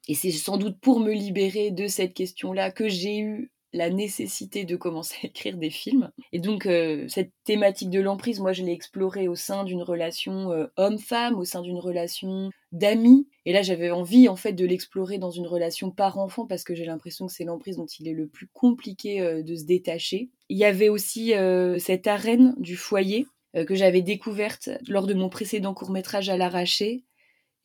Et 0.08 0.16
c'est 0.16 0.32
sans 0.32 0.58
doute 0.58 0.80
pour 0.80 1.00
me 1.00 1.12
libérer 1.12 1.72
de 1.72 1.88
cette 1.88 2.14
question-là 2.14 2.72
que 2.72 2.88
j'ai 2.88 3.20
eu 3.20 3.52
la 3.74 3.90
nécessité 3.90 4.66
de 4.66 4.76
commencer 4.76 5.16
à 5.24 5.28
écrire 5.28 5.58
des 5.58 5.70
films. 5.70 6.12
Et 6.32 6.40
donc 6.40 6.66
euh, 6.66 7.08
cette 7.08 7.32
thématique 7.44 7.90
de 7.90 8.00
l'emprise, 8.00 8.40
moi 8.40 8.54
je 8.54 8.64
l'ai 8.64 8.72
explorée 8.72 9.28
au 9.28 9.36
sein 9.36 9.64
d'une 9.64 9.84
relation 9.84 10.52
euh, 10.52 10.68
homme-femme, 10.78 11.36
au 11.36 11.46
sein 11.46 11.62
d'une 11.62 11.80
relation 11.80 12.50
d'amis. 12.72 13.28
Et 13.46 13.54
là 13.54 13.62
j'avais 13.62 13.92
envie 13.92 14.28
en 14.30 14.36
fait 14.36 14.54
de 14.54 14.66
l'explorer 14.66 15.18
dans 15.18 15.32
une 15.32 15.48
relation 15.48 15.92
parent-enfant 15.92 16.46
parce 16.46 16.64
que 16.64 16.76
j'ai 16.76 16.86
l'impression 16.86 17.28
que 17.28 17.34
c'est 17.34 17.46
l'emprise 17.46 17.78
dont 17.78 17.86
il 17.86 18.08
est 18.08 18.14
le 18.14 18.28
plus 18.28 18.48
compliqué 18.48 19.22
euh, 19.22 19.44
de 19.44 19.56
se 19.56 19.66
détacher. 19.66 20.30
Il 20.50 20.58
y 20.58 20.66
avait 20.66 20.90
aussi 20.90 21.34
cette 21.78 22.08
arène 22.08 22.56
du 22.58 22.78
foyer 22.78 23.28
que 23.54 23.76
j'avais 23.76 24.02
découverte 24.02 24.70
lors 24.88 25.08
de 25.08 25.14
mon 25.14 25.28
précédent 25.28 25.74
court 25.74 25.92
métrage 25.92 26.30
à 26.30 26.38
l'arraché 26.38 27.04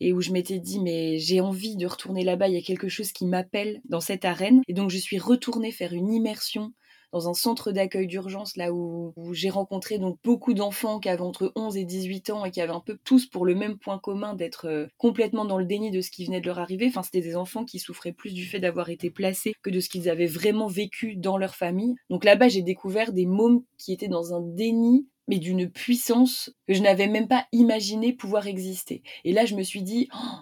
et 0.03 0.13
où 0.13 0.21
je 0.21 0.33
m'étais 0.33 0.59
dit 0.59 0.81
mais 0.81 1.19
j'ai 1.19 1.41
envie 1.41 1.77
de 1.77 1.87
retourner 1.87 2.25
là-bas, 2.25 2.49
il 2.49 2.55
y 2.55 2.59
a 2.59 2.63
quelque 2.63 2.89
chose 2.89 3.13
qui 3.13 3.25
m'appelle 3.25 3.81
dans 3.89 4.01
cette 4.01 4.25
arène. 4.25 4.61
Et 4.67 4.75
donc 4.75 4.91
je 4.91 4.99
suis 4.99 5.19
retournée 5.19 5.71
faire 5.71 5.93
une 5.93 6.13
immersion 6.13 6.73
dans 7.13 7.29
un 7.29 7.35
centre 7.35 7.73
d'accueil 7.73 8.07
d'urgence 8.07 8.57
là 8.57 8.73
où, 8.73 9.13
j'ai 9.33 9.51
rencontré 9.51 9.99
donc 9.99 10.19
beaucoup 10.25 10.55
d'enfants 10.55 10.99
qui 10.99 11.09
avaient 11.09 11.21
entre 11.21 11.53
11 11.55 11.77
et 11.77 11.85
18 11.85 12.31
ans 12.31 12.45
et 12.45 12.51
qui 12.51 12.61
avaient 12.61 12.73
un 12.73 12.81
peu 12.81 12.99
tous 13.05 13.27
pour 13.27 13.47
le 13.47 13.55
même 13.55 13.79
point 13.79 13.99
commun 13.99 14.35
d'être 14.35 14.67
euh, 14.67 14.87
complètement 14.99 15.45
dans 15.45 15.59
le 15.59 15.65
déni 15.65 15.91
de 15.91 16.01
ce 16.01 16.11
qui 16.11 16.25
venait 16.25 16.41
de 16.41 16.47
leur 16.47 16.59
arriver. 16.59 16.87
Enfin, 16.89 17.03
c'était 17.03 17.21
des 17.21 17.37
enfants 17.37 17.65
qui 17.65 17.79
souffraient 17.79 18.13
plus 18.13 18.33
du 18.35 18.45
fait 18.45 18.61
d'avoir 18.61 18.91
été 18.91 19.11
placés 19.11 19.55
que 19.63 19.71
de 19.71 19.81
ce 19.81 19.89
qu'ils 19.89 20.09
avaient 20.09 20.27
vraiment 20.27 20.67
vécu 20.67 21.17
dans 21.17 21.37
leur 21.37 21.55
famille. 21.55 21.95
Donc 22.11 22.25
là-bas, 22.25 22.49
j'ai 22.49 22.63
découvert 22.63 23.13
des 23.13 23.27
mômes 23.27 23.63
qui 23.79 23.93
étaient 23.93 24.09
dans 24.09 24.35
un 24.35 24.41
déni 24.41 25.07
mais 25.29 25.39
d'une 25.39 25.71
puissance 25.71 26.53
que 26.67 26.75
je 26.75 26.83
n'avais 26.83 27.07
même 27.07 27.29
pas 27.29 27.47
imaginé 27.53 28.13
pouvoir 28.13 28.49
exister. 28.49 29.03
Et 29.25 29.33
là, 29.33 29.45
je 29.45 29.55
me 29.55 29.63
suis 29.63 29.83
dit, 29.83 30.09
oh, 30.13 30.41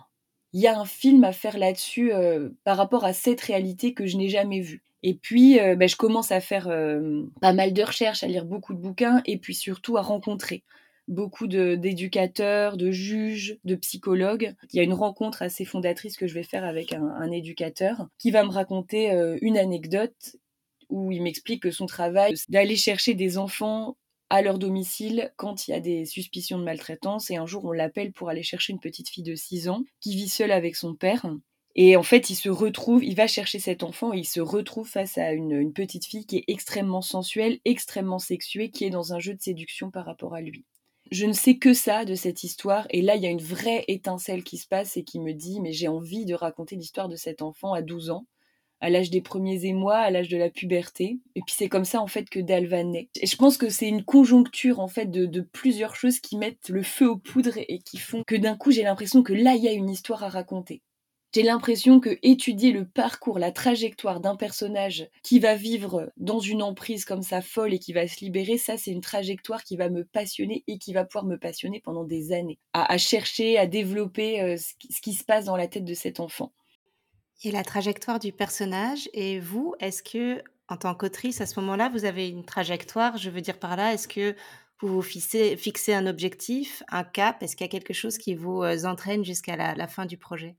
il 0.52 0.60
y 0.60 0.66
a 0.66 0.78
un 0.78 0.84
film 0.84 1.22
à 1.24 1.32
faire 1.32 1.58
là-dessus 1.58 2.12
euh, 2.12 2.50
par 2.64 2.76
rapport 2.76 3.04
à 3.04 3.12
cette 3.12 3.40
réalité 3.40 3.94
que 3.94 4.06
je 4.06 4.16
n'ai 4.16 4.28
jamais 4.28 4.60
vue. 4.60 4.82
Et 5.02 5.14
puis, 5.14 5.58
euh, 5.58 5.76
ben, 5.76 5.88
je 5.88 5.96
commence 5.96 6.32
à 6.32 6.40
faire 6.40 6.68
euh, 6.68 7.22
pas 7.40 7.52
mal 7.52 7.72
de 7.72 7.82
recherches, 7.82 8.22
à 8.22 8.26
lire 8.26 8.44
beaucoup 8.44 8.74
de 8.74 8.78
bouquins, 8.78 9.22
et 9.24 9.38
puis 9.38 9.54
surtout 9.54 9.96
à 9.96 10.02
rencontrer 10.02 10.62
beaucoup 11.08 11.48
d'éducateurs, 11.48 12.76
de, 12.76 12.92
juges, 12.92 13.58
de 13.64 13.74
psychologues. 13.74 14.54
Il 14.72 14.76
y 14.76 14.80
a 14.80 14.84
une 14.84 14.92
rencontre 14.92 15.42
assez 15.42 15.64
fondatrice 15.64 16.16
que 16.16 16.28
je 16.28 16.34
vais 16.34 16.44
faire 16.44 16.64
avec 16.64 16.92
un, 16.92 17.32
éducateur 17.32 18.06
qui 18.18 18.30
va 18.30 18.44
me 18.44 18.50
raconter 18.50 19.10
une 19.42 19.58
anecdote 19.58 20.36
où 20.88 21.10
il 21.10 21.20
m'explique 21.22 21.64
que 21.64 21.72
son 21.72 21.86
travail, 21.86 22.36
c'est 22.36 22.48
d'aller 22.50 22.76
chercher 22.76 23.14
des 23.14 23.38
enfants 23.38 23.96
à 24.30 24.42
leur 24.42 24.58
domicile 24.58 25.32
quand 25.36 25.66
il 25.66 25.72
y 25.72 25.74
a 25.74 25.80
des 25.80 26.06
suspicions 26.06 26.58
de 26.58 26.64
maltraitance. 26.64 27.30
Et 27.30 27.36
un 27.36 27.46
jour, 27.46 27.64
on 27.64 27.72
l'appelle 27.72 28.12
pour 28.12 28.28
aller 28.28 28.44
chercher 28.44 28.72
une 28.72 28.80
petite 28.80 29.08
fille 29.08 29.24
de 29.24 29.34
6 29.34 29.68
ans 29.68 29.82
qui 30.00 30.14
vit 30.14 30.28
seule 30.28 30.52
avec 30.52 30.76
son 30.76 30.94
père. 30.94 31.26
Et 31.76 31.96
en 31.96 32.02
fait, 32.02 32.30
il 32.30 32.34
se 32.34 32.48
retrouve, 32.48 33.04
il 33.04 33.14
va 33.14 33.26
chercher 33.26 33.60
cet 33.60 33.82
enfant 33.82 34.12
et 34.12 34.18
il 34.18 34.24
se 34.24 34.40
retrouve 34.40 34.88
face 34.88 35.18
à 35.18 35.32
une, 35.32 35.72
petite 35.72 36.04
fille 36.04 36.26
qui 36.26 36.38
est 36.38 36.44
extrêmement 36.48 37.02
sensuelle, 37.02 37.60
extrêmement 37.64 38.18
sexuée, 38.18 38.70
qui 38.70 38.84
est 38.84 38.90
dans 38.90 39.12
un 39.12 39.20
jeu 39.20 39.34
de 39.34 39.40
séduction 39.40 39.90
par 39.90 40.04
rapport 40.04 40.34
à 40.34 40.40
lui. 40.40 40.64
Je 41.12 41.26
ne 41.26 41.32
sais 41.32 41.56
que 41.56 41.74
ça 41.74 42.04
de 42.04 42.14
cette 42.14 42.44
histoire, 42.44 42.86
et 42.90 43.02
là 43.02 43.16
il 43.16 43.22
y 43.22 43.26
a 43.26 43.30
une 43.30 43.42
vraie 43.42 43.84
étincelle 43.88 44.44
qui 44.44 44.58
se 44.58 44.68
passe 44.68 44.96
et 44.96 45.02
qui 45.02 45.18
me 45.18 45.32
dit 45.32 45.60
mais 45.60 45.72
j'ai 45.72 45.88
envie 45.88 46.24
de 46.24 46.34
raconter 46.34 46.76
l'histoire 46.76 47.08
de 47.08 47.16
cet 47.16 47.42
enfant 47.42 47.72
à 47.72 47.82
12 47.82 48.10
ans, 48.10 48.26
à 48.80 48.90
l'âge 48.90 49.10
des 49.10 49.20
premiers 49.20 49.64
émois, 49.66 49.98
à 49.98 50.10
l'âge 50.10 50.28
de 50.28 50.36
la 50.36 50.50
puberté. 50.50 51.18
Et 51.34 51.42
puis 51.42 51.54
c'est 51.56 51.68
comme 51.68 51.84
ça 51.84 52.00
en 52.00 52.06
fait 52.06 52.30
que 52.30 52.38
Dalva 52.38 52.84
naît. 52.84 53.08
Et 53.20 53.26
je 53.26 53.36
pense 53.36 53.56
que 53.56 53.68
c'est 53.68 53.88
une 53.88 54.04
conjoncture 54.04 54.80
en 54.80 54.88
fait 54.88 55.10
de, 55.10 55.40
plusieurs 55.40 55.96
choses 55.96 56.20
qui 56.20 56.36
mettent 56.36 56.68
le 56.68 56.82
feu 56.82 57.08
aux 57.08 57.18
poudres 57.18 57.58
et 57.68 57.80
qui 57.80 57.98
font 57.98 58.22
que 58.24 58.36
d'un 58.36 58.56
coup 58.56 58.70
j'ai 58.70 58.82
l'impression 58.82 59.22
que 59.22 59.32
là 59.32 59.54
il 59.54 59.62
y 59.62 59.68
a 59.68 59.72
une 59.72 59.90
histoire 59.90 60.22
à 60.22 60.28
raconter. 60.28 60.80
J'ai 61.32 61.42
l'impression 61.42 62.00
que 62.00 62.18
étudier 62.22 62.72
le 62.72 62.84
parcours, 62.84 63.38
la 63.38 63.52
trajectoire 63.52 64.20
d'un 64.20 64.34
personnage 64.34 65.08
qui 65.22 65.38
va 65.38 65.54
vivre 65.54 66.10
dans 66.16 66.40
une 66.40 66.62
emprise 66.62 67.04
comme 67.04 67.22
ça 67.22 67.40
folle 67.40 67.72
et 67.72 67.78
qui 67.78 67.92
va 67.92 68.08
se 68.08 68.24
libérer, 68.24 68.58
ça 68.58 68.76
c'est 68.76 68.90
une 68.90 69.00
trajectoire 69.00 69.62
qui 69.62 69.76
va 69.76 69.90
me 69.90 70.04
passionner 70.04 70.64
et 70.66 70.78
qui 70.78 70.92
va 70.92 71.04
pouvoir 71.04 71.26
me 71.26 71.38
passionner 71.38 71.80
pendant 71.80 72.04
des 72.04 72.32
années, 72.32 72.58
à, 72.72 72.98
chercher, 72.98 73.58
à 73.58 73.66
développer 73.66 74.40
euh, 74.40 74.56
ce 74.56 75.00
qui 75.00 75.12
se 75.12 75.24
passe 75.24 75.44
dans 75.44 75.56
la 75.56 75.68
tête 75.68 75.84
de 75.84 75.94
cet 75.94 76.18
enfant. 76.18 76.52
Et 77.42 77.50
la 77.50 77.64
trajectoire 77.64 78.18
du 78.18 78.32
personnage, 78.32 79.08
et 79.14 79.40
vous, 79.40 79.74
est-ce 79.80 80.02
que, 80.02 80.42
en 80.68 80.76
tant 80.76 80.94
qu'autrice, 80.94 81.40
à 81.40 81.46
ce 81.46 81.58
moment-là, 81.60 81.88
vous 81.88 82.04
avez 82.04 82.28
une 82.28 82.44
trajectoire 82.44 83.16
Je 83.16 83.30
veux 83.30 83.40
dire 83.40 83.58
par 83.58 83.76
là, 83.76 83.94
est-ce 83.94 84.08
que 84.08 84.36
vous 84.80 84.88
vous 84.88 85.02
fixez, 85.02 85.94
un 85.94 86.06
objectif, 86.06 86.82
un 86.88 87.04
cap? 87.04 87.42
Est-ce 87.42 87.56
qu'il 87.56 87.64
y 87.64 87.68
a 87.68 87.70
quelque 87.70 87.94
chose 87.94 88.18
qui 88.18 88.34
vous 88.34 88.62
euh, 88.62 88.84
entraîne 88.84 89.24
jusqu'à 89.24 89.56
la, 89.56 89.86
fin 89.86 90.04
du 90.04 90.18
projet? 90.18 90.54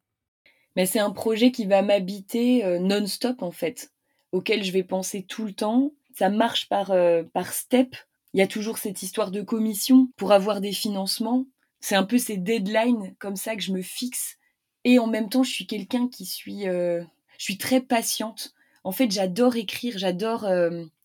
Mais 0.76 0.86
c'est 0.86 1.00
un 1.00 1.12
projet 1.12 1.52
qui 1.52 1.66
va 1.66 1.82
m'habiter 1.82 2.64
euh, 2.64 2.80
non-stop 2.80 3.42
en 3.42 3.52
fait, 3.52 3.92
auquel 4.32 4.64
je 4.64 4.72
vais 4.72 4.84
penser 4.84 5.24
tout 5.24 5.46
le 5.46 5.54
temps. 5.54 5.92
Ça 6.18 6.30
marche 6.30 6.70
par, 6.70 6.92
euh, 6.92 7.24
par 7.34 7.54
step. 7.54 7.96
Il 8.34 8.40
y 8.40 8.44
a 8.44 8.48
toujours 8.48 8.78
cette 8.78 9.04
histoire 9.04 9.32
de 9.32 9.42
commission 9.42 10.10
pour 10.16 10.32
avoir 10.32 10.62
des 10.62 10.72
financements. 10.72 11.46
C'est 11.80 11.96
un 11.96 12.04
peu 12.04 12.18
ces 12.18 12.38
deadlines 12.38 13.16
comme 13.20 13.36
ça 13.36 13.56
que 13.56 13.62
je 13.62 13.74
me 13.74 13.82
fixe. 13.82 14.38
Et 14.84 15.00
en 15.00 15.08
même 15.08 15.30
temps, 15.30 15.44
je 15.44 15.52
suis 15.52 15.68
quelqu'un 15.68 16.08
qui 16.08 16.26
suis, 16.26 16.64
je 16.64 17.04
suis 17.38 17.58
très 17.58 17.82
patiente. 17.82 18.54
En 18.84 18.92
fait, 18.92 19.12
j'adore 19.12 19.58
écrire, 19.58 19.98
j'adore 19.98 20.48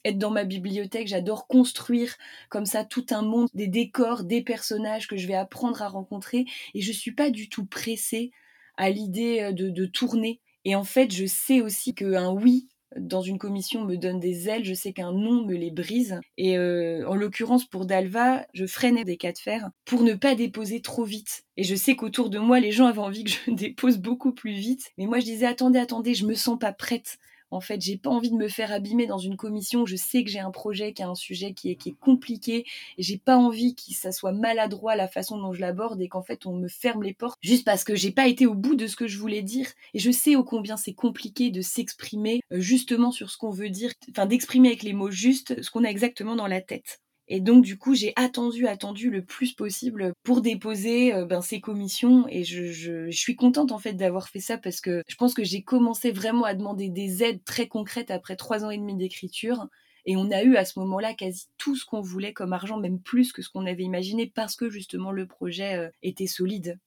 être 0.07 0.19
dans 0.19 0.31
ma 0.31 0.45
bibliothèque, 0.45 1.09
j'adore 1.09 1.47
construire 1.47 2.17
comme 2.49 2.65
ça 2.65 2.85
tout 2.85 3.07
un 3.11 3.23
monde, 3.23 3.49
des 3.55 3.67
décors, 3.67 4.23
des 4.23 4.41
personnages 4.41 5.09
que 5.09 5.17
je 5.17 5.27
vais 5.27 5.35
apprendre 5.35 5.83
à 5.83 5.89
rencontrer. 5.89 6.47
Et 6.75 6.81
je 6.81 6.93
suis 6.93 7.13
pas 7.13 7.31
du 7.31 7.49
tout 7.49 7.67
pressée 7.67 8.31
à 8.77 8.91
l'idée 8.91 9.53
de, 9.53 9.71
de 9.71 9.87
tourner. 9.87 10.41
Et 10.65 10.75
en 10.75 10.85
fait, 10.85 11.13
je 11.13 11.27
sais 11.27 11.61
aussi 11.61 11.95
qu'un 11.95 12.33
oui 12.33 12.69
dans 12.99 13.23
une 13.23 13.39
commission 13.39 13.85
me 13.85 13.97
donne 13.97 14.21
des 14.21 14.49
ailes, 14.49 14.65
je 14.65 14.75
sais 14.75 14.93
qu'un 14.93 15.13
non 15.13 15.45
me 15.45 15.55
les 15.55 15.71
brise. 15.71 16.21
Et 16.37 16.59
en 16.59 17.15
l'occurrence 17.15 17.65
pour 17.65 17.87
Dalva, 17.87 18.47
je 18.55 18.67
freinais 18.67 19.05
des 19.05 19.17
cas 19.17 19.33
de 19.33 19.39
fer 19.39 19.71
pour 19.85 20.03
ne 20.03 20.15
pas 20.15 20.35
déposer 20.35 20.81
trop 20.81 21.05
vite. 21.05 21.45
Et 21.57 21.65
je 21.65 21.75
sais 21.75 21.97
qu'autour 21.97 22.31
de 22.31 22.39
moi, 22.39 22.61
les 22.61 22.73
gens 22.73 22.87
avaient 22.87 22.99
envie 22.99 23.25
que 23.25 23.31
je 23.31 23.51
dépose 23.55 23.99
beaucoup 23.99 24.33
plus 24.33 24.53
vite. 24.53 24.93
Mais 24.99 25.07
moi, 25.07 25.19
je 25.19 25.25
disais 25.25 25.47
attendez, 25.47 25.79
attendez, 25.79 26.15
je 26.15 26.27
me 26.27 26.35
sens 26.35 26.59
pas 26.59 26.73
prête. 26.73 27.19
En 27.51 27.61
fait, 27.61 27.81
j'ai 27.81 27.97
pas 27.97 28.11
envie 28.11 28.31
de 28.31 28.37
me 28.37 28.49
faire 28.49 28.73
abîmer 28.73 29.07
dans 29.07 29.19
une 29.19 29.37
commission. 29.37 29.87
Je 29.87 29.97
sais 29.97 30.25
que 30.25 30.31
j'ai 30.31 30.41
un 30.41 30.51
projet 30.51 30.93
qui 30.93 31.03
a 31.03 31.09
un 31.09 31.15
sujet 31.15 31.53
qui 31.53 31.71
est, 31.71 31.99
compliqué 32.01 32.65
j'ai 32.99 33.19
pas 33.19 33.37
envie 33.37 33.75
que 33.75 33.83
ça 33.93 34.13
soit 34.13 34.33
maladroit 34.33 34.97
la 34.97 35.09
façon 35.09 35.39
dont 35.39 35.53
je 35.53 35.61
l'aborde 35.61 36.01
et 36.01 36.09
qu'en 36.09 36.23
fait 36.23 36.47
on 36.47 36.55
me 36.55 36.69
ferme 36.69 37.03
les 37.03 37.15
portes 37.15 37.39
juste 37.43 37.65
parce 37.65 37.85
que 37.85 37.95
j'ai 37.95 38.11
pas 38.11 38.27
été 38.27 38.47
au 38.47 38.55
bout 38.55 38.75
de 38.75 38.87
ce 38.87 38.97
que 38.97 39.07
je 39.07 39.19
voulais 39.19 39.43
dire. 39.43 39.69
Et 39.95 39.99
je 39.99 40.11
sais 40.11 40.37
au 40.37 40.45
combien 40.45 40.77
c'est 40.77 40.95
compliqué 40.95 41.51
de 41.51 41.61
s'exprimer 41.61 42.41
euh, 42.53 42.61
justement 42.61 43.13
sur 43.13 43.31
ce 43.31 43.39
qu'on 43.39 43.51
veut 43.51 43.71
dire, 43.71 43.93
enfin 44.11 44.27
d'exprimer 44.27 44.69
avec 44.69 44.83
les 44.83 44.93
mots 44.93 45.11
justes 45.11 45.63
ce 45.63 45.71
qu'on 45.71 45.85
a 45.85 45.89
exactement 45.89 46.37
dans 46.37 46.47
la 46.47 46.61
tête. 46.61 47.01
Et 47.29 47.41
donc 47.41 47.65
du 47.65 47.77
coup, 47.79 47.95
j'ai 47.95 48.13
attendu, 48.17 48.67
attendu 48.69 49.11
le 49.11 49.25
plus 49.25 49.53
possible 49.53 50.13
pour 50.23 50.41
déposer 50.43 51.13
euh, 51.15 51.25
ben, 51.25 51.41
ces 51.41 51.61
commissions. 51.61 52.27
Et 52.29 52.45
je, 52.45 52.67
je, 52.67 53.11
suis 53.11 53.37
contente 53.37 53.73
en 53.73 53.79
fait 53.79 53.95
d'avoir 53.95 54.29
fait 54.29 54.41
ça 54.41 54.59
parce 54.59 54.81
que 54.81 55.03
je 55.09 55.17
pense 55.17 55.35
que 55.35 55.45
j'ai 55.45 55.63
commencé 55.63 56.13
vraiment 56.13 56.45
à 56.45 56.55
demander 56.55 56.89
des 56.89 57.25
aides 57.25 57.43
très 57.45 57.67
concrètes 57.67 58.11
après 58.11 58.37
trois 58.37 58.65
ans 58.65 58.71
et 58.71 58.79
demi 58.79 58.97
d'écriture. 58.97 59.69
Et 60.07 60.17
on 60.17 60.31
a 60.31 60.45
eu 60.45 60.57
à 60.57 60.65
ce 60.65 60.79
moment-là 60.79 61.15
quasi 61.15 61.47
tout 61.59 61.75
ce 61.75 61.85
qu'on 61.85 62.01
voulait 62.01 62.33
comme 62.33 62.53
argent, 62.53 62.79
même 62.79 63.01
plus 63.01 63.33
que 63.33 63.43
ce 63.43 63.51
qu'on 63.51 63.67
avait 63.67 63.83
imaginé, 63.83 64.31
parce 64.33 64.55
que 64.55 64.71
justement 64.71 65.11
le 65.11 65.27
projet 65.27 65.75
euh, 65.75 65.91
était 66.03 66.29
solide. 66.29 66.79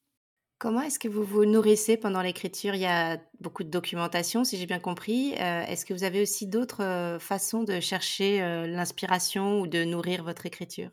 Comment 0.60 0.82
est-ce 0.82 1.00
que 1.00 1.08
vous 1.08 1.24
vous 1.24 1.46
nourrissez 1.46 1.96
pendant 1.96 2.22
l'écriture? 2.22 2.76
Il 2.76 2.82
y 2.82 2.86
a 2.86 3.18
beaucoup 3.40 3.64
de 3.64 3.70
documentation, 3.70 4.44
si 4.44 4.58
j'ai 4.58 4.66
bien 4.66 4.80
compris. 4.80 5.34
Euh, 5.40 5.64
est-ce 5.64 5.86
que 5.86 5.94
vous 5.94 6.04
avez 6.04 6.22
aussi 6.22 6.48
d'autres 6.48 6.84
euh, 6.84 7.18
façons 7.18 7.64
de 7.64 7.80
chercher 7.80 8.42
euh, 8.42 8.68
l'inspiration 8.68 9.62
ou 9.62 9.68
de 9.68 9.86
nourrir 9.86 10.22
votre 10.26 10.46
écriture? 10.46 10.90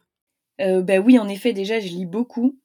Ben 0.61 1.01
Oui, 1.05 1.19
en 1.19 1.29
effet, 1.29 1.53
déjà, 1.53 1.81
je 1.81 1.89
lis 1.89 2.07
beaucoup. 2.07 2.61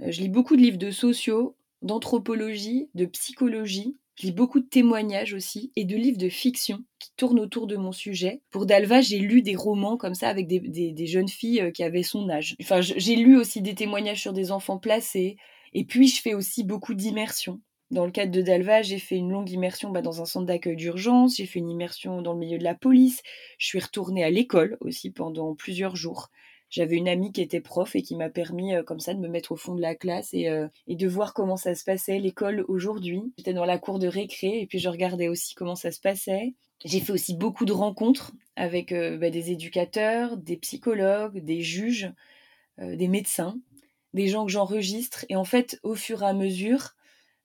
Je 0.00 0.18
lis 0.22 0.30
beaucoup 0.30 0.56
de 0.56 0.62
livres 0.62 0.78
de 0.78 0.90
sociaux, 0.90 1.58
d'anthropologie, 1.82 2.88
de 2.94 3.04
psychologie. 3.04 3.98
Je 4.18 4.28
lis 4.28 4.32
beaucoup 4.32 4.60
de 4.60 4.66
témoignages 4.66 5.34
aussi 5.34 5.72
et 5.76 5.84
de 5.84 5.94
livres 5.94 6.16
de 6.16 6.30
fiction 6.30 6.78
qui 6.98 7.10
tournent 7.18 7.38
autour 7.38 7.66
de 7.66 7.76
mon 7.76 7.92
sujet. 7.92 8.40
Pour 8.48 8.64
Dalva, 8.64 9.02
j'ai 9.02 9.18
lu 9.18 9.42
des 9.42 9.56
romans 9.56 9.98
comme 9.98 10.14
ça 10.14 10.30
avec 10.30 10.46
des, 10.46 10.60
des 10.60 11.06
jeunes 11.06 11.28
filles 11.28 11.70
qui 11.74 11.84
avaient 11.84 12.02
son 12.02 12.30
âge. 12.30 12.56
Enfin, 12.62 12.80
j'ai 12.80 13.16
lu 13.16 13.36
aussi 13.36 13.60
des 13.60 13.74
témoignages 13.74 14.22
sur 14.22 14.32
des 14.32 14.52
enfants 14.52 14.78
placés, 14.78 15.36
et 15.78 15.84
puis, 15.84 16.08
je 16.08 16.22
fais 16.22 16.32
aussi 16.32 16.64
beaucoup 16.64 16.94
d'immersion. 16.94 17.60
Dans 17.90 18.06
le 18.06 18.10
cadre 18.10 18.32
de 18.32 18.40
Dalva, 18.40 18.80
j'ai 18.80 18.98
fait 18.98 19.16
une 19.16 19.30
longue 19.30 19.50
immersion 19.50 19.90
bah, 19.90 20.00
dans 20.00 20.22
un 20.22 20.24
centre 20.24 20.46
d'accueil 20.46 20.74
d'urgence, 20.74 21.36
j'ai 21.36 21.44
fait 21.44 21.58
une 21.58 21.68
immersion 21.68 22.22
dans 22.22 22.32
le 22.32 22.38
milieu 22.38 22.56
de 22.56 22.64
la 22.64 22.74
police, 22.74 23.20
je 23.58 23.66
suis 23.66 23.78
retournée 23.78 24.24
à 24.24 24.30
l'école 24.30 24.78
aussi 24.80 25.10
pendant 25.10 25.54
plusieurs 25.54 25.94
jours. 25.94 26.30
J'avais 26.70 26.96
une 26.96 27.08
amie 27.08 27.30
qui 27.30 27.42
était 27.42 27.60
prof 27.60 27.94
et 27.94 28.00
qui 28.00 28.16
m'a 28.16 28.30
permis 28.30 28.74
euh, 28.74 28.82
comme 28.82 29.00
ça 29.00 29.12
de 29.12 29.20
me 29.20 29.28
mettre 29.28 29.52
au 29.52 29.56
fond 29.56 29.74
de 29.74 29.82
la 29.82 29.94
classe 29.94 30.32
et, 30.32 30.48
euh, 30.48 30.66
et 30.86 30.96
de 30.96 31.06
voir 31.06 31.34
comment 31.34 31.58
ça 31.58 31.74
se 31.74 31.84
passait 31.84 32.20
l'école 32.20 32.64
aujourd'hui. 32.68 33.20
J'étais 33.36 33.52
dans 33.52 33.66
la 33.66 33.76
cour 33.76 33.98
de 33.98 34.06
récré 34.06 34.58
et 34.62 34.66
puis 34.66 34.78
je 34.78 34.88
regardais 34.88 35.28
aussi 35.28 35.54
comment 35.54 35.76
ça 35.76 35.92
se 35.92 36.00
passait. 36.00 36.54
J'ai 36.86 37.00
fait 37.00 37.12
aussi 37.12 37.34
beaucoup 37.36 37.66
de 37.66 37.72
rencontres 37.72 38.32
avec 38.56 38.92
euh, 38.92 39.18
bah, 39.18 39.28
des 39.28 39.50
éducateurs, 39.50 40.38
des 40.38 40.56
psychologues, 40.56 41.44
des 41.44 41.60
juges, 41.60 42.10
des 42.78 43.08
médecins 43.08 43.58
des 44.14 44.28
gens 44.28 44.46
que 44.46 44.52
j'enregistre. 44.52 45.24
Et 45.28 45.36
en 45.36 45.44
fait, 45.44 45.78
au 45.82 45.94
fur 45.94 46.22
et 46.22 46.26
à 46.26 46.32
mesure, 46.32 46.94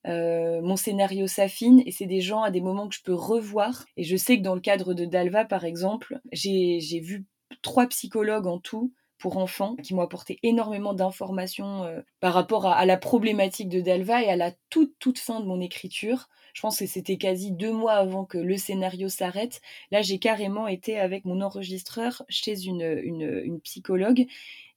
euh, 0.07 0.61
mon 0.61 0.75
scénario 0.75 1.27
s'affine 1.27 1.83
et 1.85 1.91
c'est 1.91 2.07
des 2.07 2.21
gens 2.21 2.41
à 2.41 2.49
des 2.49 2.61
moments 2.61 2.87
que 2.87 2.95
je 2.95 3.03
peux 3.03 3.13
revoir. 3.13 3.85
Et 3.97 4.03
je 4.03 4.15
sais 4.15 4.37
que 4.37 4.43
dans 4.43 4.55
le 4.55 4.61
cadre 4.61 4.93
de 4.93 5.05
Dalva, 5.05 5.45
par 5.45 5.65
exemple, 5.65 6.19
j'ai 6.31 6.99
vu 6.99 7.25
trois 7.61 7.87
psychologues 7.87 8.47
en 8.47 8.59
tout 8.59 8.93
pour 9.19 9.37
enfants 9.37 9.75
qui 9.75 9.93
m'ont 9.93 10.01
apporté 10.01 10.39
énormément 10.41 10.95
d'informations 10.95 11.83
euh, 11.83 12.01
par 12.19 12.33
rapport 12.33 12.65
à, 12.65 12.83
la 12.87 12.97
problématique 12.97 13.69
de 13.69 13.79
Dalva 13.79 14.23
et 14.23 14.29
à 14.29 14.35
la 14.35 14.51
toute 14.71 14.95
toute 14.97 15.19
fin 15.19 15.39
de 15.39 15.45
mon 15.45 15.61
écriture. 15.61 16.27
Je 16.55 16.61
pense 16.61 16.79
que 16.79 16.87
c'était 16.87 17.17
quasi 17.17 17.51
deux 17.51 17.71
mois 17.71 17.93
avant 17.93 18.25
que 18.25 18.39
le 18.39 18.57
scénario 18.57 19.09
s'arrête. 19.09 19.61
Là, 19.91 20.01
j'ai 20.01 20.17
carrément 20.17 20.67
été 20.67 20.99
avec 20.99 21.23
mon 21.23 21.41
enregistreur 21.41 22.23
chez 22.29 22.63
une, 22.63 22.81
une, 23.03 23.41
une 23.45 23.61
psychologue 23.61 24.25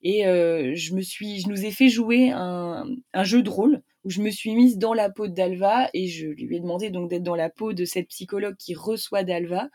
et 0.04 0.26
euh, 0.26 0.72
je 0.74 0.94
me 0.94 1.00
suis, 1.00 1.40
je 1.40 1.48
nous 1.48 1.64
ai 1.64 1.70
fait 1.70 1.88
jouer 1.88 2.30
un, 2.30 2.84
un, 3.14 3.24
jeu 3.24 3.42
de 3.42 3.48
rôle 3.48 3.82
où 4.04 4.10
je 4.10 4.20
me 4.20 4.30
suis 4.30 4.54
mise 4.54 4.76
dans 4.76 4.92
la 4.92 5.08
peau 5.08 5.28
d'Alva 5.28 5.88
et 5.94 6.08
je 6.08 6.26
lui 6.26 6.56
ai 6.56 6.60
demandé 6.60 6.90
donc 6.90 7.08
d'être 7.08 7.22
dans 7.22 7.34
la 7.34 7.48
peau 7.48 7.72
de 7.72 7.86
cette 7.86 8.08
psychologue 8.08 8.56
qui 8.58 8.74
reçoit 8.74 9.24
d'Alva. 9.24 9.70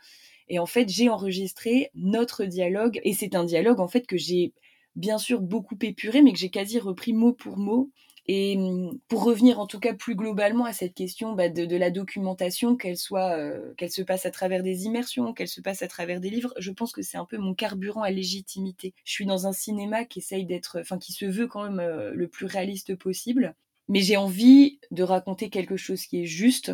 Et 0.46 0.60
en 0.60 0.66
fait, 0.66 0.88
j'ai 0.88 1.08
enregistré 1.08 1.90
notre 1.94 2.44
dialogue 2.44 3.00
et 3.02 3.12
c'est 3.12 3.34
un 3.34 3.44
dialogue 3.44 3.80
en 3.80 3.88
fait 3.88 4.06
que 4.06 4.16
j'ai 4.16 4.54
bien 4.94 5.18
sûr 5.18 5.40
beaucoup 5.40 5.76
épuré, 5.82 6.22
mais 6.22 6.32
que 6.32 6.38
j'ai 6.38 6.50
quasi 6.50 6.78
repris 6.78 7.12
mot 7.12 7.32
pour 7.32 7.56
mot. 7.56 7.90
Et 8.32 8.56
mmh, 8.56 9.00
pour 9.08 9.24
revenir 9.24 9.58
en 9.58 9.66
tout 9.66 9.80
cas 9.80 9.92
plus 9.92 10.14
globalement 10.14 10.64
à 10.64 10.72
cette 10.72 10.94
question 10.94 11.32
bah, 11.32 11.48
de, 11.48 11.76
la 11.76 11.90
documentation, 11.90 12.76
qu'elle 12.76 12.96
soit, 12.96 13.36
euh, 13.36 13.74
qu'elle 13.74 13.90
se 13.90 14.02
passe 14.02 14.24
à 14.24 14.30
travers 14.30 14.62
des 14.62 14.84
immersions, 14.84 15.34
qu'elle 15.34 15.48
se 15.48 15.60
passe 15.60 15.82
à 15.82 15.88
travers 15.88 16.20
des 16.20 16.30
livres, 16.30 16.54
je 16.56 16.70
pense 16.70 16.92
que 16.92 17.02
c'est 17.02 17.18
un 17.18 17.24
peu 17.24 17.38
mon 17.38 17.54
carburant 17.54 18.02
à 18.02 18.10
légitimité. 18.12 18.94
Je 19.02 19.10
suis 19.10 19.26
dans 19.26 19.48
un 19.48 19.52
cinéma 19.52 20.04
qui 20.04 20.20
essaye 20.20 20.46
d'être, 20.46 20.78
enfin 20.78 20.96
qui 20.96 21.12
se 21.12 21.24
veut 21.24 21.48
quand 21.48 21.64
même 21.64 21.80
euh, 21.80 22.12
le 22.14 22.28
plus 22.28 22.46
réaliste 22.46 22.94
possible, 22.94 23.56
mais 23.88 24.00
j'ai 24.00 24.16
envie 24.16 24.78
de 24.92 25.02
raconter 25.02 25.50
quelque 25.50 25.76
chose 25.76 26.06
qui 26.06 26.22
est 26.22 26.26
juste 26.26 26.70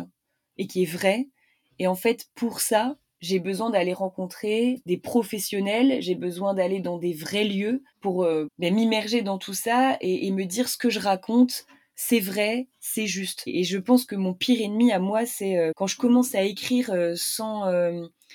et 0.59 0.67
qui 0.67 0.83
est 0.83 0.91
vrai. 0.91 1.27
Et 1.79 1.87
en 1.87 1.95
fait, 1.95 2.27
pour 2.35 2.59
ça, 2.59 2.99
j'ai 3.19 3.39
besoin 3.39 3.69
d'aller 3.69 3.93
rencontrer 3.93 4.81
des 4.85 4.97
professionnels, 4.97 6.01
j'ai 6.01 6.15
besoin 6.15 6.53
d'aller 6.53 6.79
dans 6.79 6.97
des 6.97 7.13
vrais 7.13 7.43
lieux 7.43 7.83
pour 8.01 8.23
euh, 8.23 8.47
ben, 8.59 8.73
m'immerger 8.73 9.21
dans 9.21 9.37
tout 9.37 9.53
ça 9.53 9.97
et, 10.01 10.31
me 10.31 10.45
dire 10.45 10.69
ce 10.69 10.77
que 10.77 10.89
je 10.89 10.99
raconte, 10.99 11.65
c'est 11.95 12.19
vrai, 12.19 12.67
c'est 12.79 13.07
juste. 13.07 13.41
Et 13.47 13.63
je 13.63 13.79
pense 13.79 14.05
que 14.05 14.15
mon 14.15 14.35
pire 14.35 14.61
ennemi 14.61 14.91
à 14.91 14.99
moi, 14.99 15.25
c'est 15.25 15.57
euh, 15.57 15.71
quand 15.75 15.87
je 15.87 15.97
commence 15.97 16.35
à 16.35 16.43
écrire 16.43 16.91
euh, 16.91 17.13
sans 17.15 17.65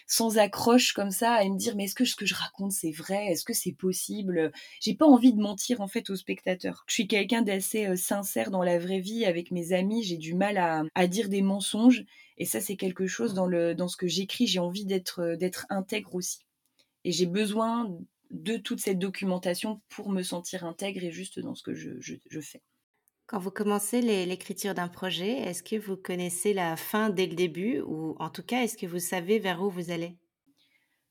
sans 0.07 0.39
accroche 0.39 0.95
comme 0.95 1.11
ça, 1.11 1.45
et 1.45 1.51
me 1.51 1.59
dire 1.59 1.77
mais 1.77 1.85
est-ce 1.85 1.95
que 1.95 2.05
ce 2.05 2.17
que 2.17 2.27
je 2.27 2.35
raconte 2.35 2.73
c'est 2.73 2.91
vrai, 2.91 3.27
est-ce 3.27 3.45
que 3.45 3.53
c'est 3.53 3.73
possible? 3.73 4.51
J'ai 4.81 4.95
pas 4.95 5.07
envie 5.07 5.33
de 5.33 5.41
mentir 5.41 5.81
en 5.81 5.87
fait 5.87 6.11
aux 6.11 6.17
spectateurs. 6.17 6.85
Je 6.89 6.95
suis 6.95 7.07
quelqu'un 7.07 7.43
d'assez 7.43 7.95
sincère 7.97 8.51
dans 8.51 8.63
la 8.63 8.79
vraie 8.79 9.01
vie 9.01 9.27
avec 9.27 9.51
mes 9.51 9.73
amis, 9.73 10.03
j'ai 10.03 10.17
du 10.17 10.35
mal 10.35 10.57
à, 10.57 10.83
à 10.95 11.07
dire 11.07 11.29
des 11.29 11.43
mensonges 11.43 12.05
et 12.39 12.45
ça, 12.45 12.61
c'est 12.61 12.77
quelque 12.77 13.07
chose 13.07 13.35
dans, 13.35 13.47
le, 13.47 13.75
dans 13.75 13.89
ce 13.89 13.97
que 13.97 14.07
j'écris, 14.07 14.47
j'ai 14.47 14.59
envie 14.59 14.87
d'être, 14.87 15.21
euh, 15.21 15.37
d'être 15.37 15.67
intègre 15.71 16.15
aussi. 16.15 16.41
Et 17.05 17.13
j'ai 17.13 17.27
besoin 17.27 17.97
de 18.31 18.57
toute 18.57 18.81
cette 18.81 18.99
documentation 18.99 19.83
pour 19.89 20.09
me 20.09 20.23
sentir 20.23 20.65
intègre 20.65 21.05
et 21.05 21.13
juste 21.13 21.39
dans 21.39 21.55
ce 21.55 21.63
que 21.63 21.75
je, 21.75 21.91
je, 22.01 22.41
fais. 22.41 22.63
Quand 23.27 23.39
vous 23.39 23.51
commencez 23.51 24.01
l'écriture 24.01 24.75
d'un 24.75 24.89
projet, 24.89 25.33
est-ce 25.33 25.63
que 25.63 25.77
vous 25.77 25.97
connaissez 25.97 26.55
la 26.55 26.77
fin 26.77 27.11
dès 27.11 27.27
le 27.27 27.35
début 27.35 27.81
ou 27.81 28.17
en 28.19 28.31
tout 28.31 28.43
cas, 28.43 28.63
est-ce 28.63 28.77
que 28.77 28.87
vous 28.87 28.99
savez 28.99 29.39
vers 29.39 29.63
où 29.63 29.71
vous 29.71 29.91
allez? 29.91 30.17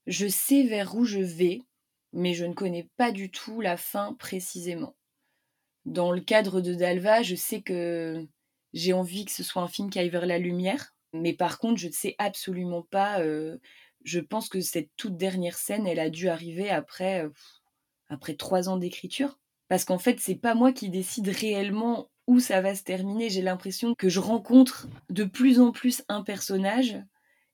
Je 0.08 0.28
sais 0.28 0.64
vers 0.64 0.96
où 0.96 1.06
je 1.06 1.20
vais, 1.20 1.62
mais 2.12 2.34
je 2.34 2.46
ne 2.46 2.54
connais 2.54 2.90
pas 2.98 3.12
du 3.12 3.30
tout 3.30 3.62
la 3.62 3.78
fin 3.78 4.16
précisément. 4.16 4.96
Dans 5.86 6.12
le 6.12 6.22
cadre 6.22 6.62
de 6.62 6.74
Dalva, 6.74 7.22
je 7.22 7.36
sais 7.36 7.62
que 7.62 8.26
j'ai 8.74 8.94
envie 8.94 9.26
que 9.26 9.32
ce 9.32 9.44
soit 9.44 9.62
un 9.62 9.68
film 9.68 9.90
qui 9.90 10.00
aille 10.00 10.10
vers 10.10 10.26
la 10.26 10.40
lumière, 10.40 10.94
mais 11.14 11.34
par 11.34 11.60
contre, 11.60 11.80
je 11.80 11.88
ne 11.88 11.94
sais 11.94 12.16
absolument 12.18 12.84
pas. 12.84 13.22
je 14.04 14.20
pense 14.20 14.50
que 14.50 14.62
cette 14.62 14.90
toute 14.98 15.18
dernière 15.18 15.58
scène, 15.58 15.88
elle 15.88 16.00
a 16.00 16.10
dû 16.10 16.30
arriver 16.30 16.70
après, 16.70 17.28
après 18.10 18.36
trois 18.36 18.70
ans 18.70 18.78
d'écriture. 18.78 19.40
Parce 19.68 19.86
qu'en 19.86 20.00
fait, 20.00 20.20
c'est 20.20 20.36
pas 20.36 20.54
moi 20.54 20.74
qui 20.74 20.90
décide 20.90 21.30
réellement 21.30 22.10
où 22.28 22.40
ça 22.40 22.62
va 22.62 22.76
se 22.76 22.84
terminer. 22.84 23.30
J'ai 23.30 23.42
l'impression 23.42 23.96
que 23.96 24.10
je 24.10 24.20
rencontre 24.20 24.88
de 25.10 25.24
plus 25.24 25.60
en 25.60 25.72
plus 25.72 26.04
un 26.10 26.24
personnage 26.24 27.02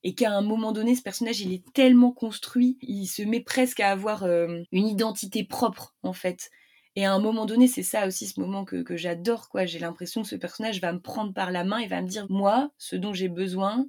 et 0.04 0.15
qu'à 0.15 0.32
un 0.32 0.41
moment 0.41 0.72
donné, 0.72 0.96
ce 0.96 1.02
personnage, 1.02 1.41
il 1.41 1.54
est 1.54 1.63
tellement 1.74 2.12
construit, 2.12 2.78
il 2.82 3.08
se 3.08 3.22
met 3.22 3.41
presque 3.41 3.80
à 3.80 3.91
avoir 3.91 4.26
une 4.26 4.65
identité 4.72 5.43
propre, 5.43 5.96
en 6.04 6.13
fait. 6.13 6.50
Et 6.97 7.05
à 7.05 7.13
un 7.13 7.19
moment 7.19 7.45
donné, 7.45 7.67
c'est 7.67 7.83
ça 7.83 8.07
aussi 8.07 8.25
ce 8.25 8.39
moment 8.39 8.65
que, 8.65 8.81
que 8.81 8.97
j'adore, 8.97 9.49
quoi. 9.49 9.67
J'ai 9.67 9.77
l'impression 9.77 10.23
que 10.23 10.27
ce 10.27 10.36
personnage 10.36 10.81
va 10.81 10.91
me 10.93 10.99
prendre 10.99 11.31
par 11.31 11.51
la 11.51 11.63
main 11.63 11.77
et 11.77 11.86
va 11.86 12.01
me 12.01 12.07
dire, 12.07 12.25
moi, 12.31 12.71
ce 12.79 12.95
dont 12.95 13.13
j'ai 13.13 13.27
besoin 13.27 13.86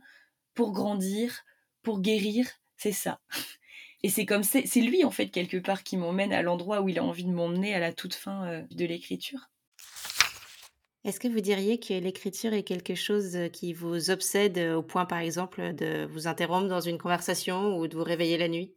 pour 0.53 0.73
grandir, 0.73 1.47
pour 1.83 2.03
guérir, 2.03 2.47
c'est 2.77 2.93
ça. 2.93 3.21
Et 4.03 4.11
c'est 4.11 4.27
comme 4.27 4.43
c'est 4.45 4.63
lui 4.77 5.05
en 5.05 5.11
fait 5.11 5.29
quelque 5.29 5.57
part 5.57 5.83
qui 5.83 5.97
m'emmène 5.97 6.33
à 6.33 6.43
l'endroit 6.43 6.83
où 6.83 6.89
il 6.89 7.01
a 7.01 7.05
envie 7.05 7.25
de 7.25 7.33
m'emmener 7.33 7.75
à 7.75 7.81
la 7.81 7.93
toute 7.93 8.15
fin 8.15 8.47
euh, 8.47 8.63
de 8.71 8.85
l'écriture. 8.85 9.51
Est-ce 11.03 11.19
que 11.19 11.27
vous 11.27 11.41
diriez 11.41 11.81
que 11.81 11.95
l'écriture 11.95 12.53
est 12.53 12.63
quelque 12.63 12.95
chose 12.95 13.35
euh, 13.35 13.49
qui 13.49 13.73
vous 13.73 14.11
obsède 14.11 14.59
euh, 14.59 14.77
au 14.77 14.83
point 14.85 15.05
par 15.05 15.19
exemple 15.19 15.75
de 15.75 16.07
vous 16.13 16.29
interrompre 16.29 16.69
dans 16.69 16.81
une 16.81 16.99
conversation 16.99 17.77
ou 17.77 17.89
de 17.89 17.97
vous 17.97 18.05
réveiller 18.05 18.39
la 18.39 18.49
nuit? 18.49 18.73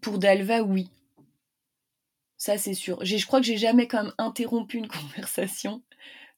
Pour 0.00 0.18
Dalva, 0.18 0.62
oui. 0.62 0.88
Ça 2.40 2.56
c'est 2.56 2.72
sûr. 2.72 3.04
Je 3.04 3.26
crois 3.26 3.40
que 3.40 3.46
j'ai 3.46 3.58
jamais 3.58 3.86
même 3.92 4.14
interrompu 4.16 4.78
une 4.78 4.88
conversation 4.88 5.82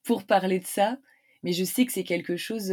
pour 0.03 0.25
parler 0.25 0.59
de 0.59 0.67
ça, 0.67 0.99
mais 1.45 1.53
je 1.53 1.62
sais 1.62 1.87
que 1.87 1.93
c'est 1.93 2.03
quelque 2.03 2.37
chose 2.37 2.73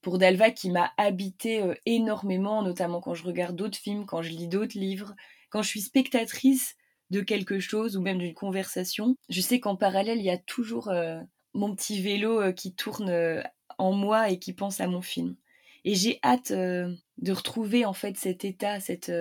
pour 0.00 0.16
Dalva 0.16 0.50
qui 0.52 0.70
m'a 0.70 0.92
habité 0.96 1.60
euh, 1.60 1.74
énormément, 1.84 2.62
notamment 2.62 3.02
quand 3.02 3.12
je 3.12 3.24
regarde 3.24 3.56
d'autres 3.56 3.76
films, 3.76 4.06
quand 4.06 4.22
je 4.22 4.30
lis 4.30 4.48
d'autres 4.48 4.78
livres, 4.78 5.14
quand 5.50 5.60
je 5.60 5.68
suis 5.68 5.82
spectatrice 5.82 6.76
de 7.10 7.20
quelque 7.20 7.58
chose 7.58 7.94
ou 7.96 8.00
même 8.00 8.18
d'une 8.18 8.32
conversation. 8.32 9.16
Je 9.28 9.40
sais 9.42 9.60
qu'en 9.60 9.76
parallèle, 9.76 10.18
il 10.18 10.24
y 10.24 10.30
a 10.30 10.38
toujours 10.38 10.88
euh, 10.88 11.20
mon 11.52 11.74
petit 11.74 12.00
vélo 12.00 12.40
euh, 12.40 12.52
qui 12.52 12.72
tourne 12.72 13.42
en 13.76 13.92
moi 13.92 14.30
et 14.30 14.38
qui 14.38 14.54
pense 14.54 14.80
à 14.80 14.86
mon 14.86 15.02
film. 15.02 15.36
Et 15.84 15.94
j'ai 15.94 16.20
hâte 16.24 16.52
de 16.52 17.32
retrouver 17.32 17.84
en 17.84 17.92
fait 17.92 18.16
cet 18.16 18.44
état, 18.44 18.80
cette 18.80 19.12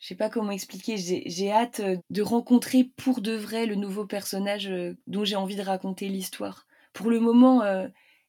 je 0.00 0.08
sais 0.08 0.14
pas 0.14 0.30
comment 0.30 0.50
expliquer, 0.50 0.96
j'ai 0.96 1.52
hâte 1.52 1.80
de 2.10 2.22
rencontrer 2.22 2.84
pour 2.96 3.20
de 3.20 3.32
vrai 3.32 3.66
le 3.66 3.74
nouveau 3.74 4.06
personnage 4.06 4.72
dont 5.06 5.24
j'ai 5.24 5.36
envie 5.36 5.56
de 5.56 5.62
raconter 5.62 6.08
l'histoire. 6.08 6.66
Pour 6.92 7.10
le 7.10 7.20
moment, 7.20 7.62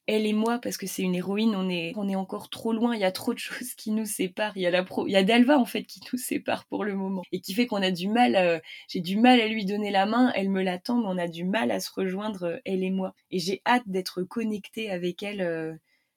elle 0.08 0.26
et 0.26 0.34
moi, 0.34 0.60
parce 0.60 0.78
que 0.78 0.88
c'est 0.88 1.04
une 1.04 1.16
héroïne, 1.16 1.56
on 1.56 1.70
est, 1.70 1.94
on 1.96 2.10
est 2.10 2.16
encore 2.16 2.50
trop 2.50 2.74
loin, 2.74 2.96
il 2.96 3.02
y 3.02 3.06
a 3.06 3.12
trop 3.12 3.34
de 3.34 3.40
choses 3.40 3.74
qui 3.76 3.92
nous 3.92 4.06
séparent. 4.06 4.54
Il 4.56 4.62
y 4.62 4.66
a 4.66 4.72
la 4.72 4.84
pro, 4.84 5.08
il 5.08 5.12
y 5.12 5.16
a 5.16 5.24
Dalva 5.24 5.58
en 5.58 5.66
fait 5.66 5.84
qui 5.84 6.02
nous 6.12 6.20
sépare 6.20 6.66
pour 6.66 6.84
le 6.84 6.96
moment 6.96 7.22
et 7.32 7.40
qui 7.40 7.54
fait 7.54 7.68
qu'on 7.68 7.82
a 7.82 7.92
du 7.92 8.08
mal, 8.08 8.36
euh, 8.36 8.60
j'ai 8.88 9.00
du 9.00 9.18
mal 9.18 9.40
à 9.40 9.48
lui 9.48 9.66
donner 9.66 9.92
la 9.92 10.06
main, 10.06 10.32
elle 10.36 10.50
me 10.50 10.62
l'attend, 10.64 10.98
mais 10.98 11.08
on 11.08 11.18
a 11.18 11.28
du 11.28 11.46
mal 11.46 11.72
à 11.72 11.80
se 11.80 11.92
rejoindre, 11.94 12.44
euh, 12.44 12.58
elle 12.66 12.84
et 12.84 12.90
moi. 12.90 13.14
Et 13.30 13.40
j'ai 13.40 13.62
hâte 13.66 13.84
d'être 13.86 14.24
connectée 14.24 14.90
avec 14.90 15.24
elle 15.24 15.42
euh, 15.42 15.74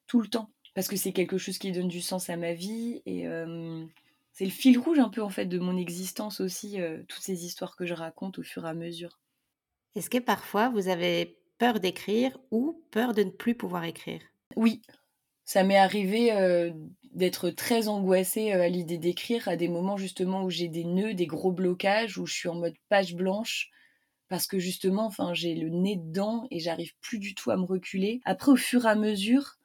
tout 0.07 0.21
le 0.21 0.29
temps, 0.29 0.51
parce 0.75 0.89
que 0.89 0.97
c'est 0.97 1.13
quelque 1.13 1.39
chose 1.39 1.59
qui 1.59 1.73
donne 1.73 1.89
du 1.89 2.01
sens 2.01 2.31
à 2.31 2.37
ma 2.37 2.53
vie 2.53 3.03
et 3.07 3.27
c'est 4.35 4.45
le 4.45 4.51
fil 4.51 4.79
rouge 4.79 4.99
un 4.99 5.09
peu 5.09 5.23
en 5.23 5.31
fait 5.31 5.47
de 5.47 5.59
mon 5.59 5.79
existence 5.79 6.41
aussi, 6.41 6.79
toutes 7.09 7.23
ces 7.23 7.47
histoires 7.47 7.77
que 7.77 7.87
je 7.87 7.95
raconte 7.95 8.39
au 8.39 8.43
fur 8.43 8.67
et 8.67 8.69
à 8.69 8.75
mesure. 8.75 9.19
Est-ce 9.95 10.11
que 10.11 10.19
parfois 10.19 10.69
vous 10.69 10.89
avez 10.89 11.39
peur 11.59 11.81
d'écrire 11.81 12.37
ou 12.51 12.85
peur 12.91 13.15
de 13.15 13.23
ne 13.23 13.31
plus 13.31 13.55
pouvoir 13.55 13.85
écrire? 13.85 14.21
Oui, 14.57 14.83
ça 15.45 15.63
m'est 15.63 15.77
arrivé 15.77 16.33
euh, 16.33 16.73
d'être 17.13 17.51
très 17.51 17.89
angoissée 17.89 18.53
euh, 18.53 18.63
à 18.63 18.69
l'idée 18.69 18.99
d'écrire 18.99 19.49
à 19.49 19.57
des 19.57 19.69
moments 19.69 19.97
justement 19.97 20.45
où 20.45 20.51
j'ai 20.51 20.69
des 20.69 20.85
nœuds, 20.85 21.15
des 21.15 21.27
gros 21.27 21.53
blocages, 21.53 22.19
où 22.19 22.27
je 22.27 22.35
suis 22.35 22.49
en 22.49 22.55
mode 22.55 22.75
page 22.89 23.15
blanche 23.15 23.71
parce 24.29 24.47
que 24.47 24.59
justement, 24.59 25.07
enfin, 25.07 25.35
j'ai 25.35 25.55
le 25.55 25.69
nez 25.69 25.97
dedans 25.97 26.47
et 26.51 26.59
j'arrive 26.59 26.93
plus 27.01 27.19
du 27.19 27.35
tout 27.35 27.51
à 27.51 27.57
me 27.57 27.65
reculer. 27.65 28.21
Après, 28.25 28.51
au 28.51 28.57
fur 28.57 28.87
et 28.87 28.89
à 28.89 28.95
mesure, 28.95 29.57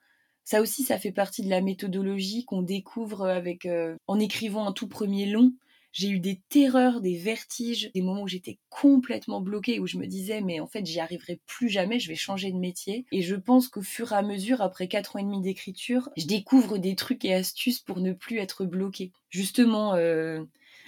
ça 0.49 0.61
aussi, 0.61 0.83
ça 0.83 0.97
fait 0.97 1.11
partie 1.11 1.43
de 1.43 1.49
la 1.51 1.61
méthodologie 1.61 2.43
qu'on 2.43 2.63
découvre 2.63 3.27
avec 3.27 3.67
euh, 3.67 3.95
en 4.07 4.19
écrivant 4.19 4.65
un 4.65 4.71
tout 4.71 4.87
premier 4.87 5.27
long. 5.27 5.53
J'ai 5.91 6.09
eu 6.09 6.19
des 6.19 6.41
terreurs, 6.49 7.01
des 7.01 7.17
vertiges, 7.17 7.91
des 7.93 8.01
moments 8.01 8.23
où 8.23 8.27
j'étais 8.27 8.57
complètement 8.69 9.41
bloquée, 9.41 9.79
où 9.79 9.85
je 9.85 9.99
me 9.99 10.07
disais, 10.07 10.41
mais 10.41 10.59
en 10.59 10.65
fait, 10.65 10.83
j'y 10.87 10.99
arriverai 10.99 11.39
plus 11.45 11.69
jamais, 11.69 11.99
je 11.99 12.07
vais 12.07 12.15
changer 12.15 12.51
de 12.51 12.57
métier. 12.57 13.05
Et 13.11 13.21
je 13.21 13.35
pense 13.35 13.67
qu'au 13.67 13.83
fur 13.83 14.11
et 14.11 14.15
à 14.15 14.23
mesure, 14.23 14.63
après 14.63 14.87
quatre 14.87 15.17
ans 15.17 15.19
et 15.19 15.23
demi 15.23 15.39
d'écriture, 15.39 16.09
je 16.17 16.25
découvre 16.25 16.79
des 16.79 16.95
trucs 16.95 17.25
et 17.25 17.35
astuces 17.35 17.81
pour 17.81 17.99
ne 17.99 18.11
plus 18.11 18.39
être 18.39 18.65
bloquée. 18.65 19.11
Justement, 19.29 19.93
euh, 19.93 20.43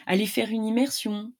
aller 0.08 0.26
faire 0.26 0.50
une 0.50 0.66
immersion, 0.66 1.34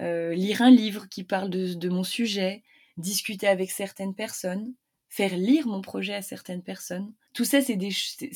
euh, 0.00 0.34
lire 0.34 0.60
un 0.60 0.70
livre 0.70 1.08
qui 1.08 1.24
parle 1.24 1.48
de 1.48 1.88
mon 1.88 2.04
sujet, 2.04 2.62
discuter 2.98 3.46
avec 3.46 3.70
certaines 3.70 4.14
personnes, 4.14 4.74
faire 5.14 5.36
lire 5.36 5.68
mon 5.68 5.80
projet 5.80 6.12
à 6.12 6.22
certaines 6.22 6.62
personnes. 6.64 7.12
Tout 7.34 7.44
ça, 7.44 7.60
c'est 7.60 7.76
des, 7.76 7.92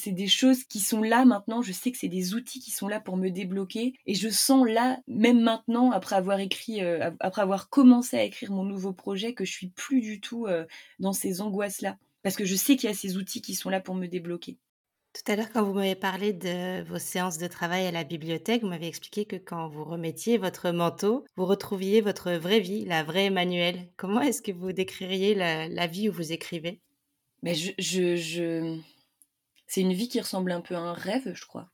des 0.06 0.28
choses 0.28 0.62
qui 0.62 0.78
sont 0.78 1.02
là 1.02 1.24
maintenant. 1.24 1.60
Je 1.60 1.72
sais 1.72 1.90
que 1.90 1.98
c'est 1.98 2.06
des 2.06 2.34
outils 2.34 2.60
qui 2.60 2.70
sont 2.70 2.86
là 2.86 3.00
pour 3.00 3.16
me 3.16 3.30
débloquer. 3.30 3.94
Et 4.06 4.14
je 4.14 4.28
sens 4.28 4.64
là, 4.64 5.00
même 5.08 5.40
maintenant, 5.40 5.90
après 5.90 6.14
avoir 6.14 6.38
écrit, 6.38 6.84
euh, 6.84 7.10
après 7.18 7.42
avoir 7.42 7.68
commencé 7.68 8.16
à 8.16 8.22
écrire 8.22 8.52
mon 8.52 8.62
nouveau 8.62 8.92
projet, 8.92 9.34
que 9.34 9.44
je 9.44 9.50
suis 9.50 9.70
plus 9.70 10.00
du 10.00 10.20
tout 10.20 10.46
euh, 10.46 10.66
dans 11.00 11.12
ces 11.12 11.40
angoisses-là. 11.40 11.96
Parce 12.22 12.36
que 12.36 12.44
je 12.44 12.54
sais 12.54 12.76
qu'il 12.76 12.88
y 12.88 12.92
a 12.92 12.94
ces 12.94 13.16
outils 13.16 13.42
qui 13.42 13.56
sont 13.56 13.70
là 13.70 13.80
pour 13.80 13.96
me 13.96 14.06
débloquer. 14.06 14.56
Tout 15.18 15.32
à 15.32 15.34
l'heure, 15.36 15.50
quand 15.52 15.64
vous 15.64 15.72
m'avez 15.72 15.96
parlé 15.96 16.32
de 16.32 16.84
vos 16.84 17.00
séances 17.00 17.38
de 17.38 17.48
travail 17.48 17.86
à 17.86 17.90
la 17.90 18.04
bibliothèque, 18.04 18.62
vous 18.62 18.68
m'avez 18.68 18.86
expliqué 18.86 19.24
que 19.24 19.34
quand 19.34 19.68
vous 19.68 19.82
remettiez 19.82 20.38
votre 20.38 20.70
manteau, 20.70 21.24
vous 21.34 21.44
retrouviez 21.44 22.00
votre 22.00 22.30
vraie 22.30 22.60
vie, 22.60 22.84
la 22.84 23.02
vraie 23.02 23.24
Emmanuelle. 23.24 23.88
Comment 23.96 24.20
est-ce 24.20 24.42
que 24.42 24.52
vous 24.52 24.70
décririez 24.70 25.34
la, 25.34 25.86
vie 25.88 26.08
où 26.08 26.12
vous 26.12 26.30
écrivez? 26.30 26.80
Mais 27.42 27.56
je, 27.56 28.78
C'est 29.66 29.80
une 29.80 29.92
vie 29.92 30.08
qui 30.08 30.20
ressemble 30.20 30.52
un 30.52 30.60
peu 30.60 30.76
à 30.76 30.80
un 30.80 30.92
rêve, 30.92 31.32
je 31.34 31.46
crois. 31.46 31.68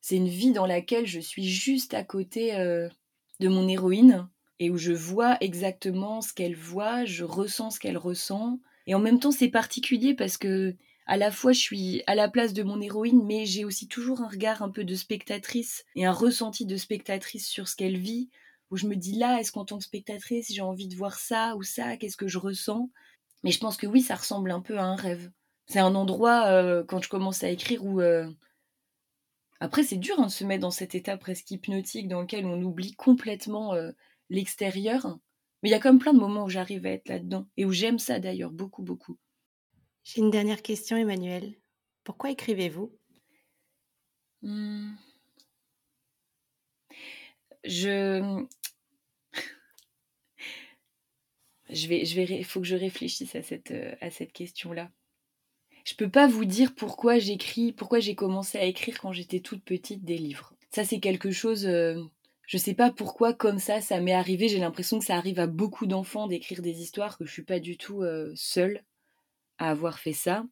C'est 0.00 0.16
une 0.16 0.28
vie 0.28 0.52
dans 0.52 0.66
laquelle 0.66 1.06
je 1.06 1.18
suis 1.18 1.48
juste 1.48 1.94
à 1.94 2.04
côté 2.04 2.54
euh, 2.54 2.88
de 3.40 3.48
mon 3.48 3.66
héroïne 3.66 4.28
et 4.60 4.70
où 4.70 4.76
je 4.76 4.92
vois 4.92 5.36
exactement 5.40 6.20
ce 6.20 6.32
qu'elle 6.32 6.56
voit, 6.56 7.04
je 7.06 7.24
ressens 7.24 7.72
ce 7.72 7.80
qu'elle 7.80 7.98
ressent. 7.98 8.60
Et 8.86 8.94
en 8.94 9.00
même 9.00 9.18
temps, 9.18 9.32
c'est 9.32 9.48
particulier 9.48 10.14
parce 10.14 10.36
que 10.36 10.76
à 11.08 11.16
la 11.16 11.32
fois 11.32 11.52
je 11.52 11.60
suis 11.60 12.02
à 12.06 12.14
la 12.14 12.28
place 12.28 12.52
de 12.52 12.62
mon 12.62 12.80
héroïne, 12.80 13.24
mais 13.24 13.46
j'ai 13.46 13.64
aussi 13.64 13.88
toujours 13.88 14.20
un 14.20 14.28
regard 14.28 14.62
un 14.62 14.70
peu 14.70 14.84
de 14.84 14.94
spectatrice 14.94 15.84
et 15.96 16.04
un 16.04 16.12
ressenti 16.12 16.66
de 16.66 16.76
spectatrice 16.76 17.48
sur 17.48 17.66
ce 17.66 17.74
qu'elle 17.74 17.96
vit, 17.96 18.30
où 18.70 18.76
je 18.76 18.86
me 18.86 18.94
dis 18.94 19.16
là, 19.16 19.40
est-ce 19.40 19.50
qu'en 19.50 19.64
tant 19.64 19.78
que 19.78 19.84
spectatrice, 19.84 20.52
j'ai 20.52 20.60
envie 20.60 20.86
de 20.86 20.94
voir 20.94 21.18
ça 21.18 21.56
ou 21.56 21.62
ça, 21.62 21.96
qu'est-ce 21.96 22.18
que 22.18 22.28
je 22.28 22.38
ressens? 22.38 22.90
Mais 23.42 23.50
je 23.50 23.58
pense 23.58 23.78
que 23.78 23.86
oui, 23.86 24.02
ça 24.02 24.16
ressemble 24.16 24.50
un 24.50 24.60
peu 24.60 24.78
à 24.78 24.84
un 24.84 24.96
rêve. 24.96 25.30
C'est 25.66 25.78
un 25.78 25.94
endroit, 25.94 26.46
euh, 26.48 26.84
quand 26.84 27.02
je 27.02 27.08
commence 27.08 27.42
à 27.42 27.48
écrire, 27.48 27.84
où... 27.84 28.00
Euh, 28.00 28.30
après, 29.60 29.82
c'est 29.82 29.96
dur 29.96 30.20
hein, 30.20 30.26
de 30.26 30.30
se 30.30 30.44
mettre 30.44 30.60
dans 30.60 30.70
cet 30.70 30.94
état 30.94 31.16
presque 31.16 31.50
hypnotique 31.50 32.08
dans 32.08 32.20
lequel 32.20 32.44
on 32.44 32.62
oublie 32.62 32.94
complètement 32.94 33.74
euh, 33.74 33.92
l'extérieur. 34.28 35.18
Mais 35.62 35.70
il 35.70 35.72
y 35.72 35.74
a 35.74 35.80
comme 35.80 35.98
plein 35.98 36.12
de 36.12 36.20
moments 36.20 36.44
où 36.44 36.48
j'arrive 36.50 36.84
à 36.84 36.90
être 36.90 37.08
là-dedans, 37.08 37.46
et 37.56 37.64
où 37.64 37.72
j'aime 37.72 37.98
ça 37.98 38.20
d'ailleurs, 38.20 38.52
beaucoup, 38.52 38.82
beaucoup. 38.82 39.18
J'ai 40.08 40.22
une 40.22 40.30
dernière 40.30 40.62
question, 40.62 40.96
Emmanuel. 40.96 41.52
Pourquoi 42.02 42.30
écrivez-vous? 42.30 42.90
Hmm. 44.40 44.94
Je. 47.62 48.46
Je 51.68 51.86
vais, 51.88 52.06
je 52.06 52.16
vais, 52.16 52.42
faut 52.44 52.60
que 52.62 52.66
je 52.66 52.76
réfléchisse 52.76 53.34
à 53.34 53.42
cette, 53.42 53.72
euh, 53.72 53.94
à 54.00 54.10
cette 54.10 54.32
question-là. 54.32 54.90
Je 55.84 55.94
peux 55.94 56.08
pas 56.08 56.26
vous 56.26 56.46
dire 56.46 56.74
pourquoi 56.74 57.18
j'écris, 57.18 57.72
pourquoi 57.72 58.00
j'ai 58.00 58.14
commencé 58.14 58.56
à 58.56 58.64
écrire 58.64 58.98
quand 58.98 59.12
j'étais 59.12 59.40
toute 59.40 59.62
petite 59.62 60.02
des 60.02 60.16
livres. 60.16 60.54
Ça, 60.70 60.84
c'est 60.84 61.00
quelque 61.00 61.30
chose. 61.30 61.66
Euh, 61.66 62.02
je 62.46 62.56
sais 62.56 62.72
pas 62.72 62.90
pourquoi, 62.90 63.34
comme 63.34 63.58
ça, 63.58 63.82
ça 63.82 64.00
m'est 64.00 64.14
arrivé. 64.14 64.48
J'ai 64.48 64.60
l'impression 64.60 64.98
que 64.98 65.04
ça 65.04 65.16
arrive 65.16 65.38
à 65.38 65.46
beaucoup 65.46 65.84
d'enfants 65.84 66.28
d'écrire 66.28 66.62
des 66.62 66.80
histoires, 66.80 67.18
que 67.18 67.26
je 67.26 67.32
suis 67.32 67.44
pas 67.44 67.60
du 67.60 67.76
tout 67.76 68.02
euh, 68.02 68.32
seule 68.34 68.82
à 69.58 69.70
avoir 69.70 69.98
fait 69.98 70.12
ça. 70.12 70.44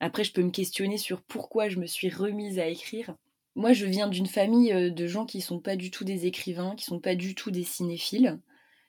Après, 0.00 0.24
je 0.24 0.32
peux 0.32 0.42
me 0.42 0.50
questionner 0.50 0.98
sur 0.98 1.22
pourquoi 1.22 1.68
je 1.68 1.78
me 1.78 1.86
suis 1.86 2.10
remise 2.10 2.58
à 2.58 2.66
écrire. 2.66 3.14
Moi, 3.54 3.72
je 3.72 3.86
viens 3.86 4.08
d'une 4.08 4.26
famille 4.26 4.72
euh, 4.72 4.90
de 4.90 5.06
gens 5.06 5.26
qui 5.26 5.40
sont 5.40 5.60
pas 5.60 5.76
du 5.76 5.90
tout 5.90 6.04
des 6.04 6.26
écrivains, 6.26 6.74
qui 6.74 6.84
sont 6.84 7.00
pas 7.00 7.14
du 7.14 7.34
tout 7.34 7.50
des 7.50 7.64
cinéphiles. 7.64 8.40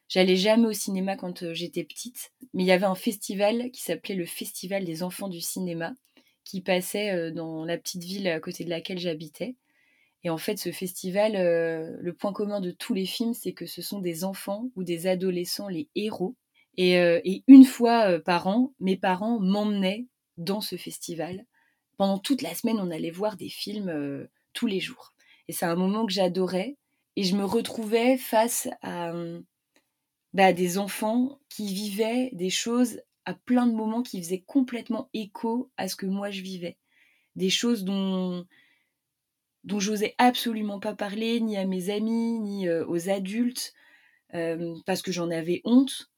J'allais 0.07 0.37
jamais 0.37 0.67
au 0.67 0.73
cinéma 0.73 1.17
quand 1.17 1.43
euh, 1.43 1.53
j'étais 1.53 1.83
petite, 1.83 2.31
mais 2.53 2.63
il 2.63 2.67
y 2.67 2.71
avait 2.71 2.85
un 2.85 2.95
festival 2.95 3.71
qui 3.71 3.81
s'appelait 3.81 4.15
le 4.15 4.25
Festival 4.25 4.85
des 4.85 5.03
enfants 5.03 5.27
du 5.27 5.41
cinéma, 5.41 5.93
qui 6.45 6.61
passait 6.61 7.11
euh, 7.11 7.31
dans 7.31 7.65
la 7.65 7.77
petite 7.77 8.03
ville 8.03 8.27
à 8.27 8.39
côté 8.39 8.63
de 8.63 8.69
laquelle 8.69 8.99
j'habitais. 8.99 9.55
Et 10.23 10.29
en 10.29 10.37
fait, 10.37 10.57
ce 10.57 10.71
festival, 10.71 11.33
le 11.33 12.13
point 12.13 12.31
commun 12.31 12.61
de 12.61 12.71
tous 12.71 12.93
les 12.93 13.05
films, 13.05 13.33
c'est 13.33 13.51
que 13.51 13.65
ce 13.65 13.81
sont 13.81 13.99
des 13.99 14.23
enfants 14.23 14.69
ou 14.77 14.85
des 14.85 15.05
adolescents, 15.05 15.67
les 15.67 15.89
héros, 15.95 16.37
euh, 16.79 17.21
et, 17.23 17.43
une 17.47 17.65
fois 17.65 18.09
euh, 18.09 18.19
par 18.19 18.47
an, 18.47 18.73
mes 18.79 18.97
parents 18.97 19.39
m'emmenaient 19.39 20.07
dans 20.37 20.61
ce 20.61 20.75
festival. 20.75 21.45
Pendant 21.97 22.17
toute 22.17 22.41
la 22.41 22.55
semaine, 22.55 22.79
on 22.79 22.91
allait 22.91 23.11
voir 23.11 23.37
des 23.37 23.49
films 23.49 23.89
euh, 23.89 24.27
tous 24.53 24.67
les 24.67 24.79
jours. 24.79 25.13
Et 25.47 25.53
c'est 25.53 25.65
un 25.65 25.75
moment 25.75 26.05
que 26.05 26.13
j'adorais. 26.13 26.77
Et 27.15 27.23
je 27.23 27.35
me 27.35 27.45
retrouvais 27.45 28.17
face 28.17 28.67
à 28.81 29.13
bah, 30.33 30.51
des 30.51 30.79
enfants 30.79 31.39
qui 31.47 31.71
vivaient 31.71 32.31
des 32.33 32.49
choses 32.49 33.01
à 33.25 33.35
plein 33.35 33.67
de 33.67 33.75
moments 33.75 34.01
qui 34.01 34.19
faisaient 34.19 34.41
complètement 34.41 35.09
écho 35.13 35.69
à 35.77 35.87
ce 35.87 35.95
que 35.95 36.07
moi 36.07 36.31
je 36.31 36.41
vivais. 36.41 36.77
des 37.35 37.51
choses 37.51 37.83
dont, 37.83 38.47
dont 39.63 39.79
j'osais 39.79 40.15
absolument 40.17 40.79
pas 40.79 40.95
parler, 40.95 41.39
ni 41.39 41.55
à 41.55 41.67
mes 41.67 41.91
amis, 41.91 42.39
ni 42.39 42.67
aux 42.67 43.09
adultes, 43.09 43.75
parce 44.31 45.03
que 45.03 45.11
j'en 45.11 45.29
avais 45.29 45.61
honte, 45.65 46.11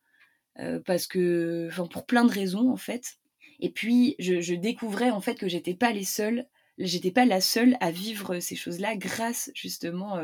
parce 0.86 1.08
que, 1.08 1.68
enfin, 1.70 1.88
pour 1.88 2.06
plein 2.06 2.26
de 2.26 2.32
raisons 2.32 2.72
en 2.72 2.78
fait. 2.78 3.16
Et 3.60 3.70
puis, 3.70 4.16
je, 4.20 4.54
découvrais 4.54 5.12
en 5.12 5.22
fait 5.22 5.36
que 5.36 5.48
j'étais 5.48 5.74
pas 5.74 5.92
les 5.92 6.04
seuls, 6.04 6.46
j'étais 6.78 7.12
pas 7.12 7.26
la 7.26 7.42
seule 7.42 7.78
à 7.80 7.92
vivre 7.92 8.40
ces 8.40 8.56
choses-là 8.56 8.96
grâce 8.96 9.50
justement 9.54 10.18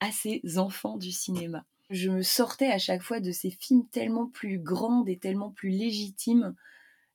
à 0.00 0.12
ces 0.12 0.58
enfants 0.58 0.96
du 0.96 1.10
cinéma. 1.10 1.64
Je 1.90 2.10
me 2.10 2.22
sortais 2.22 2.70
à 2.70 2.78
chaque 2.78 3.02
fois 3.02 3.20
de 3.20 3.30
ces 3.30 3.50
films 3.50 3.86
tellement 3.90 4.26
plus 4.26 4.58
grandes 4.58 5.08
et 5.08 5.18
tellement 5.18 5.50
plus 5.50 5.70
légitimes 5.70 6.54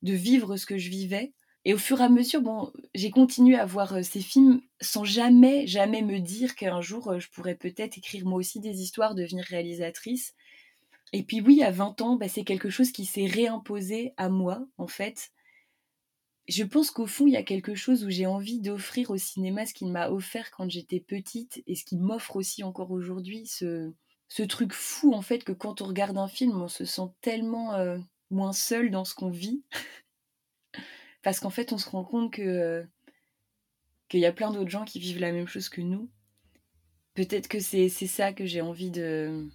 de 0.01 0.13
vivre 0.13 0.57
ce 0.57 0.65
que 0.65 0.77
je 0.77 0.89
vivais. 0.89 1.33
Et 1.63 1.73
au 1.73 1.77
fur 1.77 2.01
et 2.01 2.05
à 2.05 2.09
mesure, 2.09 2.41
bon, 2.41 2.71
j'ai 2.95 3.11
continué 3.11 3.55
à 3.55 3.65
voir 3.65 4.03
ces 4.03 4.21
films 4.21 4.61
sans 4.79 5.03
jamais, 5.03 5.67
jamais 5.67 6.01
me 6.01 6.19
dire 6.19 6.55
qu'un 6.55 6.81
jour, 6.81 7.19
je 7.19 7.29
pourrais 7.29 7.55
peut-être 7.55 7.97
écrire 7.97 8.25
moi 8.25 8.39
aussi 8.39 8.59
des 8.59 8.81
histoires, 8.81 9.13
devenir 9.13 9.45
réalisatrice. 9.45 10.33
Et 11.13 11.23
puis 11.23 11.41
oui, 11.41 11.61
à 11.61 11.71
20 11.71 12.01
ans, 12.01 12.15
bah, 12.15 12.29
c'est 12.29 12.43
quelque 12.43 12.69
chose 12.69 12.91
qui 12.91 13.05
s'est 13.05 13.25
réimposé 13.25 14.13
à 14.17 14.29
moi, 14.29 14.65
en 14.77 14.87
fait. 14.87 15.31
Je 16.47 16.63
pense 16.63 16.91
qu'au 16.91 17.05
fond, 17.05 17.27
il 17.27 17.33
y 17.33 17.37
a 17.37 17.43
quelque 17.43 17.75
chose 17.75 18.03
où 18.03 18.09
j'ai 18.09 18.25
envie 18.25 18.59
d'offrir 18.59 19.11
au 19.11 19.17
cinéma 19.17 19.65
ce 19.65 19.73
qu'il 19.73 19.91
m'a 19.91 20.09
offert 20.09 20.51
quand 20.51 20.69
j'étais 20.69 20.99
petite 20.99 21.63
et 21.67 21.75
ce 21.75 21.85
qu'il 21.85 21.99
m'offre 21.99 22.35
aussi 22.35 22.63
encore 22.63 22.91
aujourd'hui, 22.91 23.45
ce, 23.45 23.93
truc 24.47 24.73
fou, 24.73 25.13
en 25.13 25.21
fait, 25.21 25.43
que 25.43 25.51
quand 25.51 25.81
on 25.81 25.85
regarde 25.85 26.17
un 26.17 26.27
film, 26.27 26.61
on 26.61 26.67
se 26.67 26.85
sent 26.85 27.09
tellement 27.21 27.75
moins 28.31 28.53
seul 28.53 28.89
dans 28.89 29.05
ce 29.05 29.13
qu'on 29.13 29.29
vit. 29.29 29.63
Parce 31.23 31.39
qu'en 31.39 31.51
fait, 31.51 31.73
on 31.73 31.77
se 31.77 31.89
rend 31.89 32.03
compte 32.03 32.33
que 32.33 32.85
qu'il 34.09 34.19
y 34.19 34.25
a 34.25 34.33
plein 34.33 34.51
d'autres 34.51 34.69
gens 34.69 34.83
qui 34.83 34.99
vivent 34.99 35.21
la 35.21 35.31
même 35.31 35.47
chose 35.47 35.69
que 35.69 35.79
nous. 35.79 36.09
Peut-être 37.13 37.47
que 37.47 37.59
c'est 37.59 37.89
ça 37.89 38.33
que 38.33 38.45
j'ai 38.45 38.59
envie 38.59 38.91
de 38.91 39.47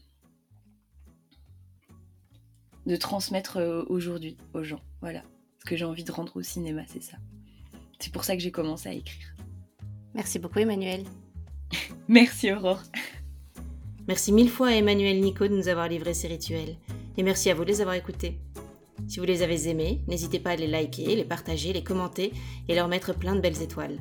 de 2.86 2.96
transmettre 2.96 3.58
aujourd'hui 3.88 4.36
aux 4.54 4.62
gens. 4.62 4.80
Voilà. 5.00 5.22
Ce 5.58 5.64
que 5.64 5.76
j'ai 5.76 5.84
envie 5.84 6.04
de 6.04 6.12
rendre 6.12 6.36
au 6.36 6.42
cinéma, 6.42 6.82
c'est 6.86 7.02
ça. 7.02 7.16
C'est 7.98 8.12
pour 8.12 8.24
ça 8.24 8.36
que 8.36 8.42
j'ai 8.42 8.50
commencé 8.52 8.88
à 8.88 8.92
écrire. 8.92 9.34
Merci 10.14 10.38
beaucoup 10.38 10.58
Emmanuel. 10.58 11.04
merci 12.08 12.52
Aurore. 12.52 12.82
Merci 14.08 14.32
mille 14.32 14.50
fois 14.50 14.68
à 14.68 14.72
Emmanuel 14.72 15.20
Nico 15.20 15.48
de 15.48 15.56
nous 15.56 15.68
avoir 15.68 15.88
livré 15.88 16.14
ces 16.14 16.28
rituels. 16.28 16.76
Et 17.16 17.22
merci 17.22 17.50
à 17.50 17.54
vous 17.54 17.64
de 17.64 17.70
les 17.70 17.80
avoir 17.80 17.96
écoutés. 17.96 18.38
Si 19.08 19.18
vous 19.18 19.24
les 19.24 19.42
avez 19.42 19.68
aimés, 19.68 20.02
n'hésitez 20.06 20.38
pas 20.38 20.50
à 20.50 20.56
les 20.56 20.66
liker, 20.66 21.16
les 21.16 21.24
partager, 21.24 21.72
les 21.72 21.82
commenter 21.82 22.32
et 22.68 22.74
leur 22.74 22.88
mettre 22.88 23.14
plein 23.14 23.34
de 23.34 23.40
belles 23.40 23.62
étoiles. 23.62 23.98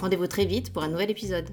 Rendez-vous 0.00 0.26
très 0.26 0.46
vite 0.46 0.72
pour 0.72 0.82
un 0.82 0.88
nouvel 0.88 1.10
épisode. 1.10 1.48